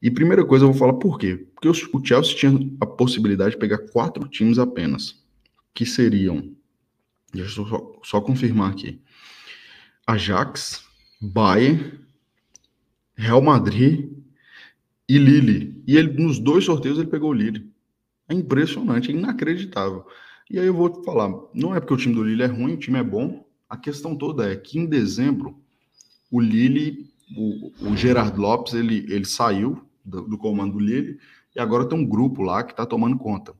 E 0.00 0.10
primeira 0.10 0.44
coisa 0.44 0.64
eu 0.64 0.70
vou 0.70 0.78
falar 0.78 0.94
por 0.94 1.18
quê? 1.18 1.46
Porque 1.54 1.68
o 1.68 2.04
Chelsea 2.04 2.36
tinha 2.36 2.52
a 2.80 2.86
possibilidade 2.86 3.52
de 3.52 3.56
pegar 3.58 3.78
quatro 3.78 4.28
times 4.28 4.58
apenas, 4.58 5.22
que 5.74 5.86
seriam, 5.86 6.52
deixa 7.32 7.60
eu 7.60 7.66
só, 7.66 7.92
só 8.02 8.20
confirmar 8.20 8.70
aqui, 8.70 9.00
Ajax, 10.06 10.84
Bayern, 11.20 11.98
Real 13.16 13.42
Madrid 13.42 14.10
e 15.08 15.18
Lille. 15.18 15.82
E 15.86 15.96
ele 15.96 16.22
nos 16.22 16.38
dois 16.38 16.64
sorteios 16.64 16.98
ele 16.98 17.08
pegou 17.08 17.30
o 17.30 17.34
Lille. 17.34 17.70
É 18.28 18.34
impressionante, 18.34 19.10
é 19.10 19.14
inacreditável. 19.14 20.06
E 20.50 20.58
aí 20.58 20.66
eu 20.66 20.74
vou 20.74 21.02
falar, 21.02 21.32
não 21.54 21.74
é 21.74 21.80
porque 21.80 21.94
o 21.94 21.96
time 21.96 22.14
do 22.14 22.22
Lille 22.22 22.42
é 22.42 22.46
ruim, 22.46 22.74
o 22.74 22.78
time 22.78 22.98
é 22.98 23.02
bom. 23.02 23.44
A 23.68 23.76
questão 23.76 24.14
toda 24.14 24.50
é 24.50 24.54
que 24.54 24.78
em 24.78 24.86
dezembro 24.86 25.60
o 26.30 26.40
Lille, 26.40 27.08
o, 27.36 27.90
o 27.90 27.96
Gerard 27.96 28.38
Lopes, 28.38 28.74
ele, 28.74 29.06
ele 29.08 29.24
saiu 29.24 29.80
do, 30.04 30.22
do 30.22 30.38
comando 30.38 30.74
do 30.74 30.80
Lille 30.80 31.18
e 31.54 31.60
agora 31.60 31.88
tem 31.88 31.98
um 31.98 32.06
grupo 32.06 32.42
lá 32.42 32.62
que 32.62 32.72
está 32.72 32.84
tomando 32.84 33.16
conta. 33.16 33.54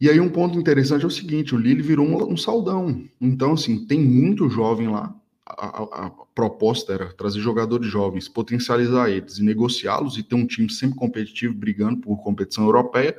E 0.00 0.10
aí 0.10 0.18
um 0.18 0.28
ponto 0.28 0.58
interessante 0.58 1.04
é 1.04 1.06
o 1.06 1.10
seguinte, 1.10 1.54
o 1.54 1.58
Lille 1.58 1.80
virou 1.80 2.04
um, 2.04 2.32
um 2.32 2.36
saldão. 2.36 3.04
Então, 3.20 3.52
assim, 3.52 3.86
tem 3.86 4.00
muito 4.00 4.50
jovem 4.50 4.88
lá. 4.88 5.14
A, 5.46 5.66
a, 5.66 6.06
a, 6.06 6.10
proposta 6.34 6.92
era 6.92 7.12
trazer 7.12 7.38
jogadores 7.38 7.86
jovens, 7.86 8.28
potencializar 8.28 9.10
eles 9.10 9.38
e 9.38 9.44
negociá-los 9.44 10.18
e 10.18 10.22
ter 10.22 10.34
um 10.34 10.46
time 10.46 10.68
sempre 10.72 10.96
competitivo, 10.96 11.54
brigando 11.54 12.00
por 12.00 12.16
competição 12.20 12.64
europeia. 12.64 13.16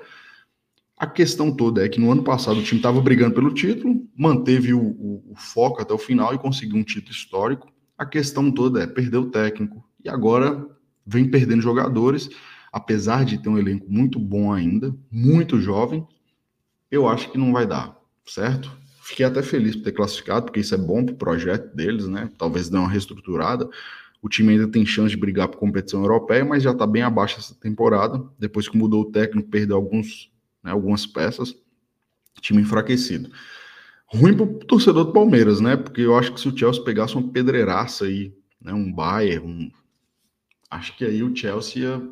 A 0.97 1.07
questão 1.07 1.55
toda 1.55 1.85
é 1.85 1.89
que 1.89 1.99
no 1.99 2.11
ano 2.11 2.23
passado 2.23 2.59
o 2.59 2.63
time 2.63 2.79
estava 2.79 2.99
brigando 3.01 3.35
pelo 3.35 3.53
título, 3.53 4.05
manteve 4.17 4.73
o, 4.73 4.81
o, 4.81 5.31
o, 5.31 5.35
foco 5.35 5.81
até 5.81 5.93
o 5.93 5.97
final 5.97 6.33
e 6.33 6.37
conseguiu 6.37 6.77
um 6.77 6.83
título 6.83 7.11
histórico. 7.11 7.72
A 8.03 8.05
questão 8.05 8.51
toda 8.51 8.83
é 8.83 8.85
perder 8.85 9.15
o 9.15 9.29
técnico 9.31 9.81
e 10.03 10.09
agora 10.09 10.67
vem 11.07 11.31
perdendo 11.31 11.61
jogadores, 11.61 12.29
apesar 12.69 13.23
de 13.23 13.41
ter 13.41 13.47
um 13.47 13.57
elenco 13.57 13.89
muito 13.89 14.19
bom 14.19 14.51
ainda, 14.51 14.93
muito 15.09 15.57
jovem. 15.61 16.05
Eu 16.91 17.07
acho 17.07 17.31
que 17.31 17.37
não 17.37 17.53
vai 17.53 17.65
dar, 17.65 17.97
certo? 18.25 18.69
Fiquei 19.03 19.25
até 19.25 19.41
feliz 19.41 19.77
por 19.77 19.85
ter 19.85 19.93
classificado, 19.93 20.47
porque 20.47 20.59
isso 20.59 20.75
é 20.75 20.77
bom 20.77 21.05
para 21.05 21.13
o 21.13 21.17
projeto 21.17 21.73
deles, 21.73 22.05
né? 22.05 22.29
Talvez 22.37 22.67
dê 22.67 22.75
uma 22.77 22.89
reestruturada. 22.89 23.69
O 24.21 24.27
time 24.27 24.51
ainda 24.51 24.67
tem 24.67 24.85
chance 24.85 25.11
de 25.11 25.17
brigar 25.17 25.47
por 25.47 25.57
competição 25.57 26.01
europeia, 26.01 26.43
mas 26.43 26.61
já 26.61 26.71
está 26.71 26.85
bem 26.85 27.03
abaixo 27.03 27.39
essa 27.39 27.55
temporada. 27.55 28.21
Depois 28.37 28.67
que 28.67 28.75
mudou 28.75 29.03
o 29.03 29.11
técnico, 29.13 29.49
perdeu 29.49 29.77
alguns 29.77 30.29
né, 30.61 30.71
algumas 30.71 31.05
peças, 31.05 31.55
time 32.41 32.61
enfraquecido. 32.61 33.29
Ruim 34.15 34.35
para 34.35 34.43
o 34.43 34.59
torcedor 34.59 35.05
do 35.05 35.11
Palmeiras, 35.11 35.59
né? 35.59 35.75
Porque 35.75 36.01
eu 36.01 36.15
acho 36.15 36.31
que 36.31 36.39
se 36.39 36.47
o 36.47 36.55
Chelsea 36.55 36.83
pegasse 36.83 37.15
uma 37.15 37.31
pedreiraça 37.31 38.05
aí, 38.05 38.31
né, 38.61 38.71
um 38.71 38.91
Bayern, 38.91 39.47
um... 39.47 39.71
acho 40.69 40.95
que 40.95 41.03
aí 41.03 41.23
o 41.23 41.35
Chelsea 41.35 41.81
ia... 41.81 42.09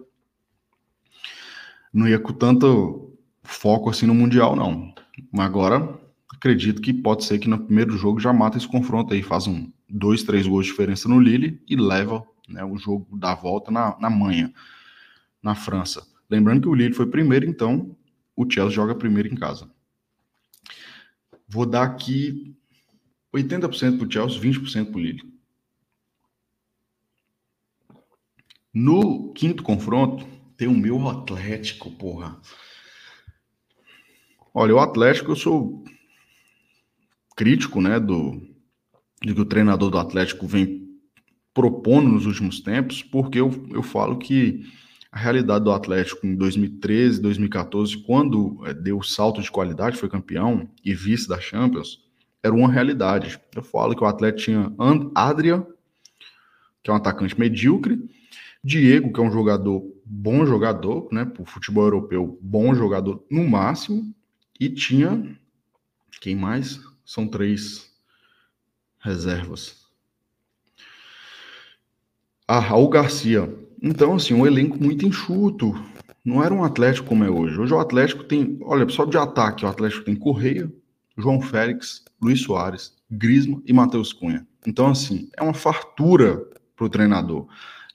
não 1.93 2.07
ia 2.07 2.17
com 2.17 2.33
tanto 2.33 3.15
foco 3.43 3.89
assim 3.89 4.07
no 4.07 4.15
Mundial, 4.15 4.55
não. 4.55 4.91
Mas 5.31 5.45
agora 5.45 5.99
acredito 6.33 6.81
que 6.81 6.91
pode 6.91 7.23
ser 7.23 7.37
que 7.37 7.47
no 7.47 7.59
primeiro 7.59 7.95
jogo 7.95 8.19
já 8.19 8.33
mata 8.33 8.57
esse 8.57 8.67
confronto 8.67 9.13
aí, 9.13 9.21
faz 9.21 9.45
um 9.45 9.71
dois, 9.87 10.23
três 10.23 10.47
gols 10.47 10.65
de 10.65 10.71
diferença 10.71 11.07
no 11.07 11.19
Lille 11.19 11.61
e 11.69 11.75
leva 11.75 12.25
né, 12.49 12.63
o 12.63 12.77
jogo 12.77 13.15
da 13.15 13.35
volta 13.35 13.69
na, 13.69 13.95
na 13.99 14.09
manhã, 14.09 14.51
na 15.43 15.53
França. 15.53 16.03
Lembrando 16.27 16.61
que 16.61 16.67
o 16.67 16.73
Lille 16.73 16.95
foi 16.95 17.05
primeiro, 17.05 17.45
então 17.45 17.95
o 18.35 18.49
Chelsea 18.49 18.71
joga 18.73 18.95
primeiro 18.95 19.29
em 19.31 19.35
casa. 19.35 19.69
Vou 21.51 21.65
dar 21.65 21.83
aqui 21.83 22.55
80% 23.35 23.97
para 23.97 24.07
o 24.07 24.11
Chelsea, 24.11 24.39
20% 24.39 24.85
para 24.89 24.97
o 24.97 25.01
Lille. 25.01 25.21
No 28.73 29.33
quinto 29.33 29.61
confronto, 29.61 30.25
tem 30.55 30.69
o 30.69 30.73
meu 30.73 31.09
Atlético, 31.09 31.91
porra. 31.91 32.39
Olha, 34.53 34.75
o 34.75 34.79
Atlético, 34.79 35.31
eu 35.31 35.35
sou 35.35 35.83
crítico, 37.35 37.81
né, 37.81 37.99
do, 37.99 38.41
do 39.21 39.35
que 39.35 39.41
o 39.41 39.45
treinador 39.45 39.89
do 39.89 39.97
Atlético 39.97 40.47
vem 40.47 40.89
propondo 41.53 42.07
nos 42.07 42.25
últimos 42.25 42.61
tempos, 42.61 43.03
porque 43.03 43.41
eu, 43.41 43.67
eu 43.71 43.83
falo 43.83 44.17
que 44.17 44.65
a 45.11 45.19
realidade 45.19 45.65
do 45.65 45.71
Atlético 45.71 46.25
em 46.25 46.35
2013, 46.35 47.21
2014, 47.21 47.97
quando 47.97 48.61
é, 48.65 48.73
deu 48.73 48.97
o 48.97 49.03
salto 49.03 49.41
de 49.41 49.51
qualidade, 49.51 49.97
foi 49.97 50.07
campeão 50.07 50.69
e 50.83 50.93
vice 50.93 51.27
da 51.27 51.39
Champions, 51.39 52.09
era 52.41 52.53
uma 52.53 52.71
realidade. 52.71 53.39
Eu 53.53 53.61
falo 53.61 53.95
que 53.95 54.03
o 54.03 54.07
Atlético 54.07 54.43
tinha 54.43 54.73
Adria, 55.13 55.67
que 56.81 56.89
é 56.89 56.93
um 56.93 56.97
atacante 56.97 57.37
medíocre, 57.37 57.99
Diego, 58.63 59.11
que 59.11 59.19
é 59.19 59.23
um 59.23 59.31
jogador, 59.31 59.83
bom 60.05 60.45
jogador, 60.45 61.09
né, 61.11 61.25
para 61.25 61.41
o 61.41 61.45
futebol 61.45 61.83
europeu, 61.83 62.39
bom 62.41 62.73
jogador 62.73 63.23
no 63.29 63.47
máximo, 63.47 64.13
e 64.59 64.69
tinha, 64.69 65.37
quem 66.21 66.35
mais? 66.35 66.79
São 67.03 67.27
três 67.27 67.91
reservas. 68.99 69.87
Ah, 72.47 72.59
Raul 72.59 72.89
Garcia, 72.89 73.51
então, 73.81 74.15
assim, 74.15 74.33
um 74.33 74.45
elenco 74.45 74.81
muito 74.81 75.05
enxuto. 75.05 75.73
Não 76.23 76.43
era 76.43 76.53
um 76.53 76.63
Atlético 76.63 77.09
como 77.09 77.23
é 77.23 77.29
hoje. 77.29 77.59
Hoje 77.59 77.73
o 77.73 77.79
Atlético 77.79 78.23
tem, 78.23 78.57
olha, 78.61 78.87
só 78.89 79.05
de 79.05 79.17
ataque, 79.17 79.65
o 79.65 79.67
Atlético 79.67 80.05
tem 80.05 80.15
Correia, 80.15 80.71
João 81.17 81.41
Félix, 81.41 82.03
Luiz 82.21 82.41
Soares, 82.41 82.95
Grisma 83.09 83.61
e 83.65 83.73
Matheus 83.73 84.13
Cunha. 84.13 84.45
Então, 84.67 84.87
assim, 84.87 85.29
é 85.35 85.41
uma 85.41 85.53
fartura 85.53 86.45
para 86.75 86.85
o 86.85 86.89
treinador. 86.89 87.47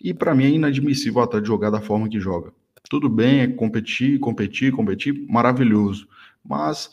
E 0.03 0.13
para 0.13 0.35
mim 0.35 0.45
é 0.45 0.51
inadmissível 0.51 1.21
o 1.21 1.25
Atlético 1.25 1.47
jogar 1.47 1.71
da 1.71 1.81
forma 1.81 2.09
que 2.09 2.19
joga. 2.19 2.53
Tudo 2.91 3.09
bem, 3.09 3.41
é 3.41 3.47
competir, 3.47 4.19
competir, 4.19 4.73
competir, 4.73 5.27
maravilhoso. 5.29 6.09
Mas 6.45 6.91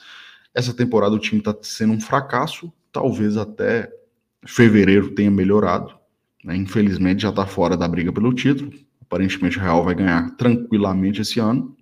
essa 0.54 0.74
temporada 0.74 1.16
o 1.16 1.20
time 1.20 1.40
está 1.40 1.56
sendo 1.62 1.94
um 1.94 2.00
fracasso. 2.00 2.72
Talvez 2.92 3.38
até 3.38 3.92
fevereiro 4.46 5.12
tenha 5.12 5.32
melhorado. 5.32 5.96
Né? 6.44 6.56
Infelizmente 6.56 7.24
já 7.24 7.30
está 7.30 7.46
fora 7.46 7.78
da 7.78 7.88
briga 7.88 8.12
pelo 8.12 8.34
título. 8.34 8.72
Aparentemente 9.14 9.60
o 9.60 9.62
Real 9.62 9.84
vai 9.84 9.94
ganhar 9.94 10.32
tranquilamente 10.38 11.22
esse 11.22 11.40
ano. 11.40 11.78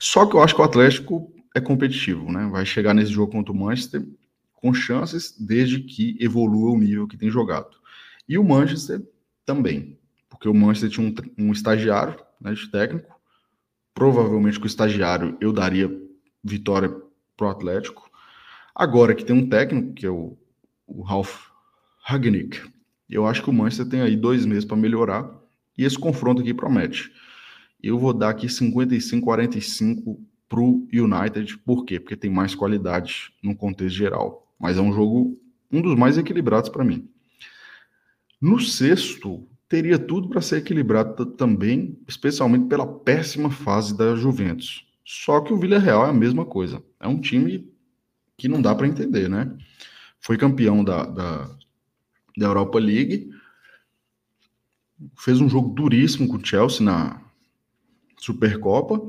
Só 0.00 0.26
que 0.26 0.34
eu 0.34 0.42
acho 0.42 0.52
que 0.52 0.60
o 0.60 0.64
Atlético 0.64 1.32
é 1.54 1.60
competitivo, 1.60 2.32
né? 2.32 2.48
Vai 2.50 2.66
chegar 2.66 2.92
nesse 2.92 3.12
jogo 3.12 3.30
contra 3.30 3.52
o 3.52 3.56
Manchester 3.56 4.04
com 4.52 4.74
chances 4.74 5.36
desde 5.38 5.78
que 5.78 6.16
evolua 6.18 6.72
o 6.72 6.78
nível 6.78 7.06
que 7.06 7.16
tem 7.16 7.30
jogado. 7.30 7.70
E 8.28 8.36
o 8.36 8.42
Manchester 8.42 9.00
também, 9.46 9.96
porque 10.28 10.48
o 10.48 10.54
Manchester 10.54 10.90
tinha 10.90 11.06
um, 11.06 11.46
um 11.46 11.52
estagiário 11.52 12.18
né, 12.40 12.52
de 12.52 12.68
técnico. 12.68 13.16
Provavelmente 13.94 14.58
com 14.58 14.64
o 14.64 14.68
estagiário 14.68 15.38
eu 15.40 15.52
daria 15.52 15.88
vitória 16.42 16.92
pro 17.36 17.48
Atlético. 17.48 18.10
Agora 18.74 19.14
que 19.14 19.24
tem 19.24 19.36
um 19.36 19.48
técnico, 19.48 19.94
que 19.94 20.04
é 20.04 20.10
o, 20.10 20.36
o 20.84 21.00
Ralf 21.02 21.46
Ragnick, 22.02 22.60
eu 23.08 23.24
acho 23.24 23.40
que 23.40 23.50
o 23.50 23.52
Manchester 23.52 23.88
tem 23.88 24.00
aí 24.00 24.16
dois 24.16 24.44
meses 24.44 24.64
para 24.64 24.76
melhorar 24.76 25.37
e 25.78 25.84
esse 25.84 25.96
confronto 25.96 26.42
aqui 26.42 26.52
promete. 26.52 27.10
Eu 27.80 27.98
vou 27.98 28.12
dar 28.12 28.30
aqui 28.30 28.48
55-45 28.48 30.18
para 30.48 30.60
o 30.60 30.88
United, 30.92 31.56
por 31.58 31.84
quê? 31.84 32.00
Porque 32.00 32.16
tem 32.16 32.30
mais 32.30 32.54
qualidade 32.54 33.32
no 33.42 33.54
contexto 33.54 33.96
geral. 33.96 34.52
Mas 34.58 34.76
é 34.76 34.80
um 34.80 34.92
jogo, 34.92 35.40
um 35.70 35.80
dos 35.80 35.94
mais 35.94 36.18
equilibrados 36.18 36.68
para 36.68 36.84
mim. 36.84 37.08
No 38.40 38.58
sexto, 38.58 39.46
teria 39.68 39.98
tudo 39.98 40.28
para 40.28 40.40
ser 40.40 40.56
equilibrado 40.56 41.24
também, 41.26 41.96
especialmente 42.08 42.66
pela 42.66 42.86
péssima 42.86 43.50
fase 43.50 43.96
da 43.96 44.16
Juventus. 44.16 44.84
Só 45.04 45.40
que 45.40 45.52
o 45.52 45.58
Villarreal 45.58 46.06
é 46.06 46.10
a 46.10 46.14
mesma 46.14 46.44
coisa. 46.44 46.82
É 46.98 47.06
um 47.06 47.20
time 47.20 47.70
que 48.36 48.48
não 48.48 48.60
dá 48.60 48.74
para 48.74 48.88
entender, 48.88 49.28
né? 49.28 49.56
Foi 50.20 50.36
campeão 50.36 50.82
da, 50.82 51.04
da 51.06 51.58
da 52.38 52.46
Europa 52.46 52.78
League. 52.78 53.27
Fez 55.16 55.40
um 55.40 55.48
jogo 55.48 55.74
duríssimo 55.74 56.28
com 56.28 56.36
o 56.36 56.44
Chelsea 56.44 56.84
na 56.84 57.20
Supercopa, 58.18 59.00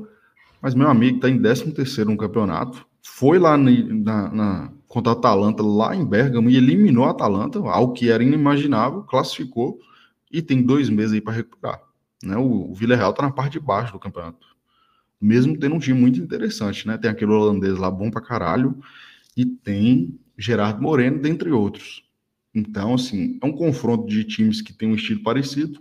mas 0.60 0.74
meu 0.74 0.88
amigo 0.88 1.16
está 1.16 1.28
em 1.28 1.40
13 1.40 2.04
no 2.04 2.16
campeonato. 2.16 2.86
Foi 3.02 3.38
lá 3.38 3.56
na, 3.56 4.30
na, 4.30 4.72
contra 4.86 5.12
a 5.12 5.14
Atalanta, 5.14 5.62
lá 5.62 5.94
em 5.94 6.04
Bergamo, 6.04 6.50
e 6.50 6.56
eliminou 6.56 7.04
a 7.04 7.10
Atalanta, 7.10 7.58
algo 7.58 7.92
que 7.92 8.10
era 8.10 8.22
inimaginável, 8.22 9.02
classificou 9.02 9.78
e 10.30 10.40
tem 10.40 10.62
dois 10.62 10.88
meses 10.88 11.12
aí 11.12 11.20
para 11.20 11.32
recuperar. 11.32 11.80
Né? 12.22 12.36
O, 12.36 12.70
o 12.70 12.74
Villarreal 12.74 13.10
está 13.10 13.22
na 13.22 13.30
parte 13.30 13.52
de 13.52 13.60
baixo 13.60 13.92
do 13.92 13.98
campeonato, 13.98 14.46
mesmo 15.20 15.58
tendo 15.58 15.74
um 15.74 15.78
time 15.78 15.98
muito 15.98 16.20
interessante. 16.20 16.86
Né? 16.86 16.98
Tem 16.98 17.10
aquele 17.10 17.32
holandês 17.32 17.78
lá 17.78 17.90
bom 17.90 18.10
para 18.10 18.20
caralho 18.20 18.78
e 19.36 19.44
tem 19.44 20.18
Gerardo 20.36 20.82
Moreno, 20.82 21.18
dentre 21.18 21.50
outros. 21.50 22.02
Então, 22.54 22.94
assim, 22.94 23.38
é 23.42 23.46
um 23.46 23.52
confronto 23.52 24.06
de 24.06 24.24
times 24.24 24.60
que 24.60 24.72
tem 24.72 24.88
um 24.88 24.94
estilo 24.94 25.22
parecido. 25.22 25.80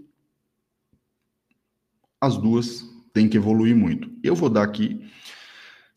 As 2.22 2.38
duas 2.38 2.84
têm 3.14 3.28
que 3.28 3.38
evoluir 3.38 3.76
muito. 3.76 4.12
Eu 4.24 4.36
vou 4.36 4.50
dar 4.50 4.64
aqui 4.64 5.10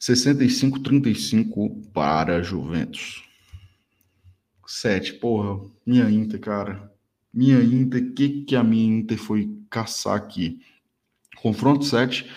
65-35 0.00 1.92
para 1.92 2.42
Juventus. 2.42 3.22
7, 4.66 5.14
porra, 5.14 5.64
minha 5.84 6.10
Inter, 6.10 6.40
cara. 6.40 6.90
Minha 7.32 7.62
Inter, 7.62 8.02
o 8.02 8.12
que, 8.12 8.44
que 8.44 8.56
a 8.56 8.64
minha 8.64 8.98
Inter 8.98 9.18
foi 9.18 9.54
caçar 9.68 10.16
aqui? 10.16 10.60
Confronto 11.36 11.84
7, 11.84 12.28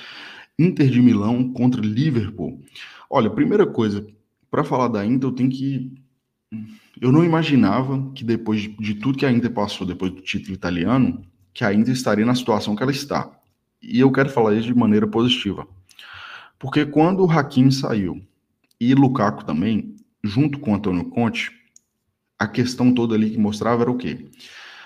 Inter 0.59 0.89
de 0.89 1.01
Milão 1.01 1.53
contra 1.53 1.81
Liverpool. 1.81 2.61
Olha, 3.09 3.29
primeira 3.29 3.65
coisa, 3.65 4.05
para 4.49 4.63
falar 4.63 4.87
da 4.87 5.05
Inter, 5.05 5.29
eu 5.29 5.33
tenho 5.33 5.49
que. 5.49 5.93
Eu 7.01 7.11
não 7.11 7.23
imaginava 7.23 8.11
que 8.13 8.23
depois 8.23 8.61
de 8.61 8.95
tudo 8.95 9.17
que 9.17 9.25
a 9.25 9.31
Inter 9.31 9.51
passou, 9.51 9.85
depois 9.85 10.11
do 10.11 10.21
título 10.21 10.53
italiano, 10.53 11.25
que 11.53 11.63
a 11.63 11.73
Inter 11.73 11.93
estaria 11.93 12.25
na 12.25 12.35
situação 12.35 12.75
que 12.75 12.83
ela 12.83 12.91
está. 12.91 13.29
E 13.81 13.99
eu 13.99 14.11
quero 14.11 14.29
falar 14.29 14.55
isso 14.55 14.67
de 14.67 14.73
maneira 14.73 15.07
positiva. 15.07 15.67
Porque 16.57 16.85
quando 16.85 17.23
o 17.23 17.29
Hakimi 17.29 17.71
saiu 17.71 18.21
e 18.79 18.93
Lukaku 18.95 19.45
também, 19.45 19.95
junto 20.23 20.59
com 20.59 20.75
Antônio 20.75 21.05
Conte, 21.05 21.51
a 22.39 22.47
questão 22.47 22.93
toda 22.93 23.15
ali 23.15 23.29
que 23.29 23.37
mostrava 23.37 23.83
era 23.83 23.91
o 23.91 23.97
quê? 23.97 24.29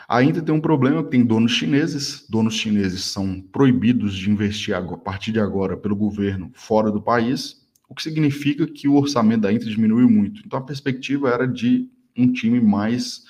A 0.07 0.23
Inter 0.23 0.43
tem 0.43 0.53
um 0.53 0.61
problema 0.61 1.03
que 1.03 1.11
tem 1.11 1.23
donos 1.23 1.51
chineses, 1.51 2.25
donos 2.27 2.55
chineses 2.55 3.03
são 3.05 3.39
proibidos 3.39 4.15
de 4.15 4.29
investir 4.29 4.75
a 4.75 4.81
partir 4.97 5.31
de 5.31 5.39
agora 5.39 5.77
pelo 5.77 5.95
governo 5.95 6.49
fora 6.55 6.91
do 6.91 6.99
país, 6.99 7.58
o 7.89 7.95
que 7.95 8.03
significa 8.03 8.67
que 8.67 8.87
o 8.87 8.95
orçamento 8.95 9.41
da 9.41 9.51
Inter 9.51 9.67
diminuiu 9.67 10.09
muito. 10.09 10.41
Então 10.45 10.59
a 10.59 10.63
perspectiva 10.63 11.29
era 11.29 11.47
de 11.47 11.89
um 12.15 12.31
time 12.31 12.61
mais 12.61 13.25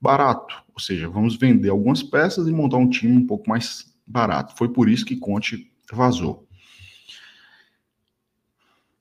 barato, 0.00 0.54
ou 0.72 0.80
seja, 0.80 1.08
vamos 1.08 1.36
vender 1.36 1.68
algumas 1.68 2.02
peças 2.02 2.48
e 2.48 2.52
montar 2.52 2.78
um 2.78 2.88
time 2.88 3.12
um 3.16 3.26
pouco 3.26 3.48
mais 3.50 3.92
barato. 4.06 4.56
Foi 4.56 4.68
por 4.68 4.88
isso 4.88 5.04
que 5.04 5.16
Conte 5.16 5.70
vazou. 5.92 6.46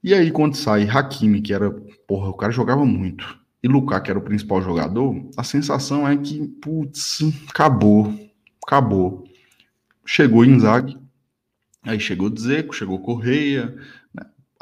E 0.04 0.14
aí, 0.14 0.32
quando 0.32 0.56
sai 0.56 0.90
Hakimi, 0.90 1.42
que 1.42 1.54
era, 1.54 1.70
porra, 2.08 2.30
o 2.30 2.34
cara 2.34 2.54
jogava 2.54 2.86
muito, 2.86 3.38
e 3.62 3.68
Lukaku, 3.68 4.06
que 4.06 4.12
era 4.12 4.20
o 4.20 4.24
principal 4.24 4.62
jogador, 4.62 5.30
a 5.36 5.44
sensação 5.44 6.08
é 6.08 6.16
que, 6.16 6.48
putz, 6.48 7.20
acabou, 7.50 8.18
acabou. 8.66 9.26
Chegou 10.06 10.46
Inzaghi, 10.46 10.98
aí 11.84 12.00
chegou 12.00 12.30
Dzeko, 12.30 12.74
chegou 12.74 13.00
Correia, 13.00 13.78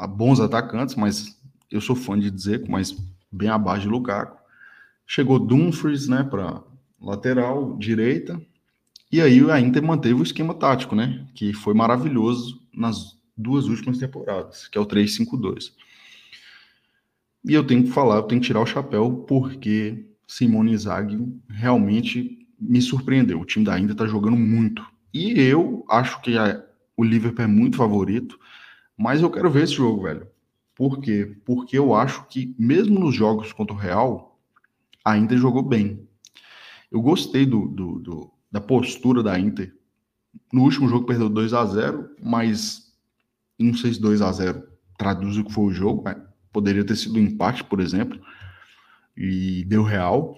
bons 0.05 0.39
atacantes, 0.39 0.95
mas 0.95 1.39
eu 1.71 1.81
sou 1.81 1.95
fã 1.95 2.19
de 2.19 2.29
Dzeko, 2.29 2.69
mas 2.69 2.95
bem 3.31 3.49
abaixo 3.49 3.83
de 3.83 3.87
Lukaku. 3.87 4.37
Chegou 5.05 5.39
Dumfries, 5.39 6.07
né, 6.07 6.23
para 6.23 6.61
lateral 7.01 7.77
direita, 7.77 8.39
e 9.11 9.21
aí 9.21 9.49
a 9.49 9.59
Inter 9.59 9.81
manteve 9.81 10.15
o 10.15 10.23
esquema 10.23 10.53
tático, 10.53 10.95
né, 10.95 11.25
que 11.33 11.53
foi 11.53 11.73
maravilhoso 11.73 12.61
nas 12.73 13.17
duas 13.35 13.65
últimas 13.67 13.97
temporadas, 13.97 14.67
que 14.67 14.77
é 14.77 14.81
o 14.81 14.85
3-5-2. 14.85 15.71
E 17.45 17.53
eu 17.53 17.65
tenho 17.65 17.83
que 17.83 17.91
falar, 17.91 18.17
eu 18.17 18.23
tenho 18.23 18.41
que 18.41 18.47
tirar 18.47 18.59
o 18.59 18.65
chapéu, 18.65 19.23
porque 19.27 20.05
Simone 20.27 20.73
Inzaghi 20.73 21.17
realmente 21.49 22.45
me 22.59 22.81
surpreendeu. 22.81 23.39
O 23.39 23.45
time 23.45 23.63
da 23.63 23.79
Inter 23.79 23.91
está 23.93 24.05
jogando 24.05 24.35
muito. 24.35 24.85
E 25.13 25.39
eu 25.39 25.85
acho 25.89 26.21
que 26.21 26.37
a, 26.37 26.61
o 26.97 27.03
Liverpool 27.03 27.45
é 27.45 27.47
muito 27.47 27.77
favorito, 27.77 28.37
mas 28.97 29.21
eu 29.21 29.29
quero 29.29 29.49
ver 29.51 29.63
esse 29.63 29.73
jogo, 29.73 30.03
velho. 30.03 30.27
Por 30.73 30.99
quê? 30.99 31.37
Porque 31.45 31.77
eu 31.77 31.93
acho 31.93 32.27
que, 32.27 32.55
mesmo 32.57 32.99
nos 32.99 33.15
jogos 33.15 33.53
contra 33.53 33.75
o 33.75 33.79
Real, 33.79 34.39
a 35.05 35.17
Inter 35.17 35.37
jogou 35.37 35.61
bem. 35.61 36.07
Eu 36.91 37.01
gostei 37.01 37.45
do, 37.45 37.67
do, 37.67 37.99
do 37.99 38.31
da 38.51 38.61
postura 38.61 39.21
da 39.21 39.39
Inter. 39.39 39.75
No 40.51 40.63
último 40.63 40.87
jogo 40.87 41.05
perdeu 41.05 41.29
2 41.29 41.53
a 41.53 41.65
0 41.65 42.09
mas 42.21 42.93
não 43.59 43.73
sei 43.73 43.93
se 43.93 44.01
2 44.01 44.21
a 44.21 44.31
0 44.31 44.63
traduz 44.97 45.37
o 45.37 45.43
que 45.43 45.53
foi 45.53 45.65
o 45.65 45.71
jogo, 45.71 46.03
poderia 46.51 46.83
ter 46.83 46.95
sido 46.95 47.17
um 47.17 47.23
empate, 47.23 47.63
por 47.63 47.79
exemplo, 47.79 48.19
e 49.15 49.63
deu 49.65 49.83
real. 49.83 50.37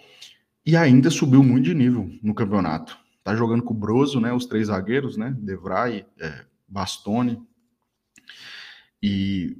E 0.66 0.76
ainda 0.76 1.10
subiu 1.10 1.42
muito 1.42 1.66
de 1.66 1.74
nível 1.74 2.12
no 2.22 2.34
campeonato. 2.34 2.98
Tá 3.24 3.36
jogando 3.36 3.64
com 3.64 3.74
o 3.74 3.78
Broso, 3.78 4.20
né? 4.20 4.34
Os 4.34 4.46
três 4.46 4.68
zagueiros, 4.68 5.18
né? 5.18 5.36
Devray, 5.40 6.06
é, 6.20 6.46
Bastoni 6.68 7.42
e 9.02 9.58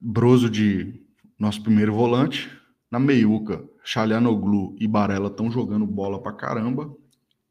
Broso 0.00 0.48
de 0.48 0.94
nosso 1.38 1.62
primeiro 1.62 1.92
volante. 1.92 2.50
Na 2.90 2.98
meiuca, 2.98 3.62
Chalianoglu 3.84 4.74
e 4.80 4.88
Barella 4.88 5.28
estão 5.28 5.50
jogando 5.50 5.86
bola 5.86 6.22
pra 6.22 6.32
caramba. 6.32 6.90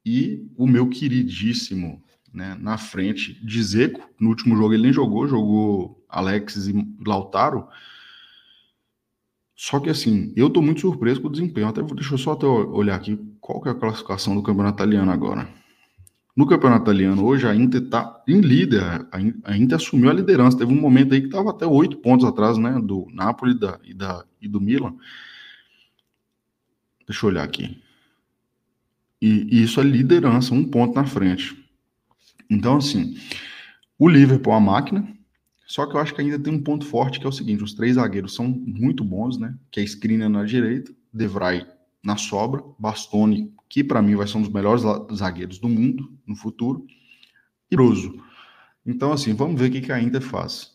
E 0.03 0.49
o 0.57 0.65
meu 0.65 0.89
queridíssimo 0.89 2.03
né, 2.33 2.57
na 2.59 2.77
frente 2.77 3.33
de 3.45 3.61
Zeco. 3.61 4.01
No 4.19 4.29
último 4.29 4.55
jogo 4.55 4.73
ele 4.73 4.83
nem 4.83 4.93
jogou, 4.93 5.27
jogou 5.27 6.03
Alexis 6.09 6.67
e 6.67 6.95
Lautaro. 7.05 7.67
Só 9.55 9.79
que 9.79 9.89
assim, 9.89 10.33
eu 10.35 10.49
tô 10.49 10.61
muito 10.61 10.81
surpreso 10.81 11.21
com 11.21 11.27
o 11.27 11.31
desempenho. 11.31 11.67
Até 11.67 11.83
deixa 11.83 12.15
eu 12.15 12.17
só 12.17 12.31
até 12.31 12.47
olhar 12.47 12.95
aqui 12.95 13.15
qual 13.39 13.61
que 13.61 13.69
é 13.69 13.71
a 13.71 13.75
classificação 13.75 14.33
do 14.33 14.41
campeonato 14.41 14.77
italiano 14.77 15.11
agora. 15.11 15.58
No 16.39 16.47
campeonato 16.47 16.83
italiano 16.83 17.25
hoje 17.25 17.45
a 17.45 17.53
Inter 17.53 17.89
tá 17.89 18.23
em 18.25 18.39
líder, 18.39 18.81
a 19.43 19.57
Inter 19.57 19.75
assumiu 19.75 20.09
a 20.09 20.13
liderança. 20.13 20.57
Teve 20.57 20.71
um 20.71 20.79
momento 20.79 21.13
aí 21.13 21.19
que 21.19 21.27
tava 21.27 21.49
até 21.49 21.65
oito 21.65 21.97
pontos 21.97 22.25
atrás, 22.25 22.57
né, 22.57 22.79
do 22.81 23.09
Napoli 23.11 23.53
da, 23.53 23.77
e, 23.83 23.93
da, 23.93 24.23
e 24.41 24.47
do 24.47 24.61
Milan. 24.61 24.95
Deixa 27.05 27.25
eu 27.25 27.29
olhar 27.29 27.43
aqui. 27.43 27.83
E, 29.21 29.49
e 29.51 29.63
isso 29.63 29.81
é 29.81 29.83
liderança, 29.83 30.53
um 30.53 30.63
ponto 30.63 30.95
na 30.95 31.05
frente. 31.05 31.61
Então, 32.49 32.77
assim, 32.77 33.17
o 33.97 34.07
Liverpool 34.07 34.53
é 34.53 34.55
a 34.55 34.61
máquina, 34.61 35.13
só 35.67 35.85
que 35.85 35.97
eu 35.97 35.99
acho 35.99 36.15
que 36.15 36.21
ainda 36.21 36.39
tem 36.39 36.53
um 36.53 36.63
ponto 36.63 36.85
forte 36.85 37.19
que 37.19 37.25
é 37.25 37.29
o 37.29 37.33
seguinte: 37.33 37.65
os 37.65 37.73
três 37.73 37.95
zagueiros 37.95 38.33
são 38.33 38.47
muito 38.47 39.03
bons, 39.03 39.37
né? 39.37 39.53
Que 39.69 39.81
é 39.81 39.83
Skriniar 39.83 40.29
na 40.29 40.45
direita, 40.45 40.89
Devray 41.11 41.65
na 42.03 42.17
sobra, 42.17 42.63
Bastoni, 42.77 43.53
que 43.67 43.83
para 43.83 44.01
mim 44.01 44.15
vai 44.15 44.27
ser 44.27 44.37
um 44.37 44.41
dos 44.41 44.51
melhores 44.51 44.83
zagueiros 45.13 45.59
do 45.59 45.69
mundo 45.69 46.11
no 46.25 46.35
futuro, 46.35 46.85
e 47.69 47.75
Roso. 47.75 48.19
Então, 48.85 49.11
assim, 49.11 49.33
vamos 49.33 49.59
ver 49.59 49.69
o 49.69 49.71
que, 49.71 49.81
que 49.81 49.91
a 49.91 50.01
Inter 50.01 50.21
faz. 50.21 50.71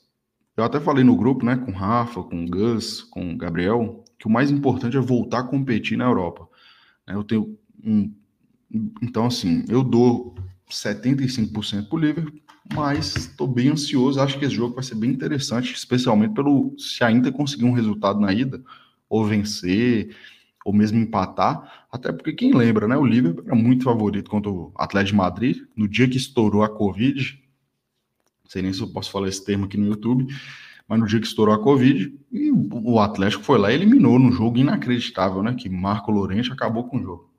Eu 0.57 0.63
até 0.63 0.79
falei 0.79 1.03
no 1.03 1.17
grupo, 1.17 1.45
né, 1.45 1.57
com 1.57 1.73
Rafa, 1.73 2.23
com 2.23 2.47
Gus, 2.47 3.03
com 3.03 3.37
Gabriel, 3.37 4.05
que 4.19 4.27
o 4.27 4.31
mais 4.31 4.51
importante 4.51 4.97
é 4.97 5.01
voltar 5.01 5.41
a 5.41 5.45
competir 5.45 5.99
na 5.99 6.05
Europa. 6.05 6.49
Eu 7.07 7.25
tenho 7.25 7.59
um. 7.83 8.13
Então, 9.03 9.27
assim, 9.27 9.65
eu 9.69 9.83
dou 9.83 10.35
75% 10.71 11.89
para 11.89 11.97
o 11.97 11.99
Liverpool, 11.99 12.41
mas 12.73 13.17
estou 13.17 13.47
bem 13.47 13.69
ansioso. 13.69 14.21
Acho 14.21 14.39
que 14.39 14.45
esse 14.45 14.55
jogo 14.55 14.75
vai 14.75 14.85
ser 14.85 14.95
bem 14.95 15.11
interessante, 15.11 15.75
especialmente 15.75 16.35
pelo 16.35 16.75
se 16.79 17.03
a 17.03 17.11
Inter 17.11 17.33
conseguir 17.33 17.65
um 17.65 17.73
resultado 17.73 18.21
na 18.21 18.33
ida, 18.33 18.63
ou 19.09 19.25
vencer, 19.25 20.15
ou 20.65 20.73
mesmo 20.73 20.99
empatar. 20.99 21.87
Até 21.93 22.11
porque 22.11 22.33
quem 22.33 22.53
lembra, 22.55 22.89
né? 22.89 22.97
O 22.97 23.05
Liverpool 23.05 23.45
era 23.47 23.55
muito 23.55 23.85
favorito 23.85 24.31
contra 24.31 24.51
o 24.51 24.73
Atlético 24.77 25.13
de 25.13 25.17
Madrid. 25.17 25.59
No 25.77 25.87
dia 25.87 26.09
que 26.09 26.17
estourou 26.17 26.65
a 26.65 26.69
Covid, 26.69 27.39
não 28.43 28.51
sei 28.51 28.63
nem 28.63 28.73
se 28.73 28.81
eu 28.81 28.89
posso 28.89 29.11
falar 29.11 29.29
esse 29.29 29.45
termo 29.45 29.67
aqui 29.67 29.77
no 29.77 29.87
YouTube, 29.87 30.27
mas 30.89 30.99
no 30.99 31.07
dia 31.07 31.21
que 31.21 31.27
estourou 31.27 31.55
a 31.55 31.63
Covid, 31.63 32.19
o 32.73 32.99
Atlético 32.99 33.45
foi 33.45 33.59
lá 33.59 33.71
e 33.71 33.75
eliminou 33.75 34.19
num 34.19 34.33
jogo 34.33 34.59
inacreditável, 34.59 35.43
né? 35.43 35.55
Que 35.55 35.69
Marco 35.69 36.11
Lorente 36.11 36.51
acabou 36.51 36.85
com 36.85 36.97
o 36.97 37.03
jogo. 37.03 37.31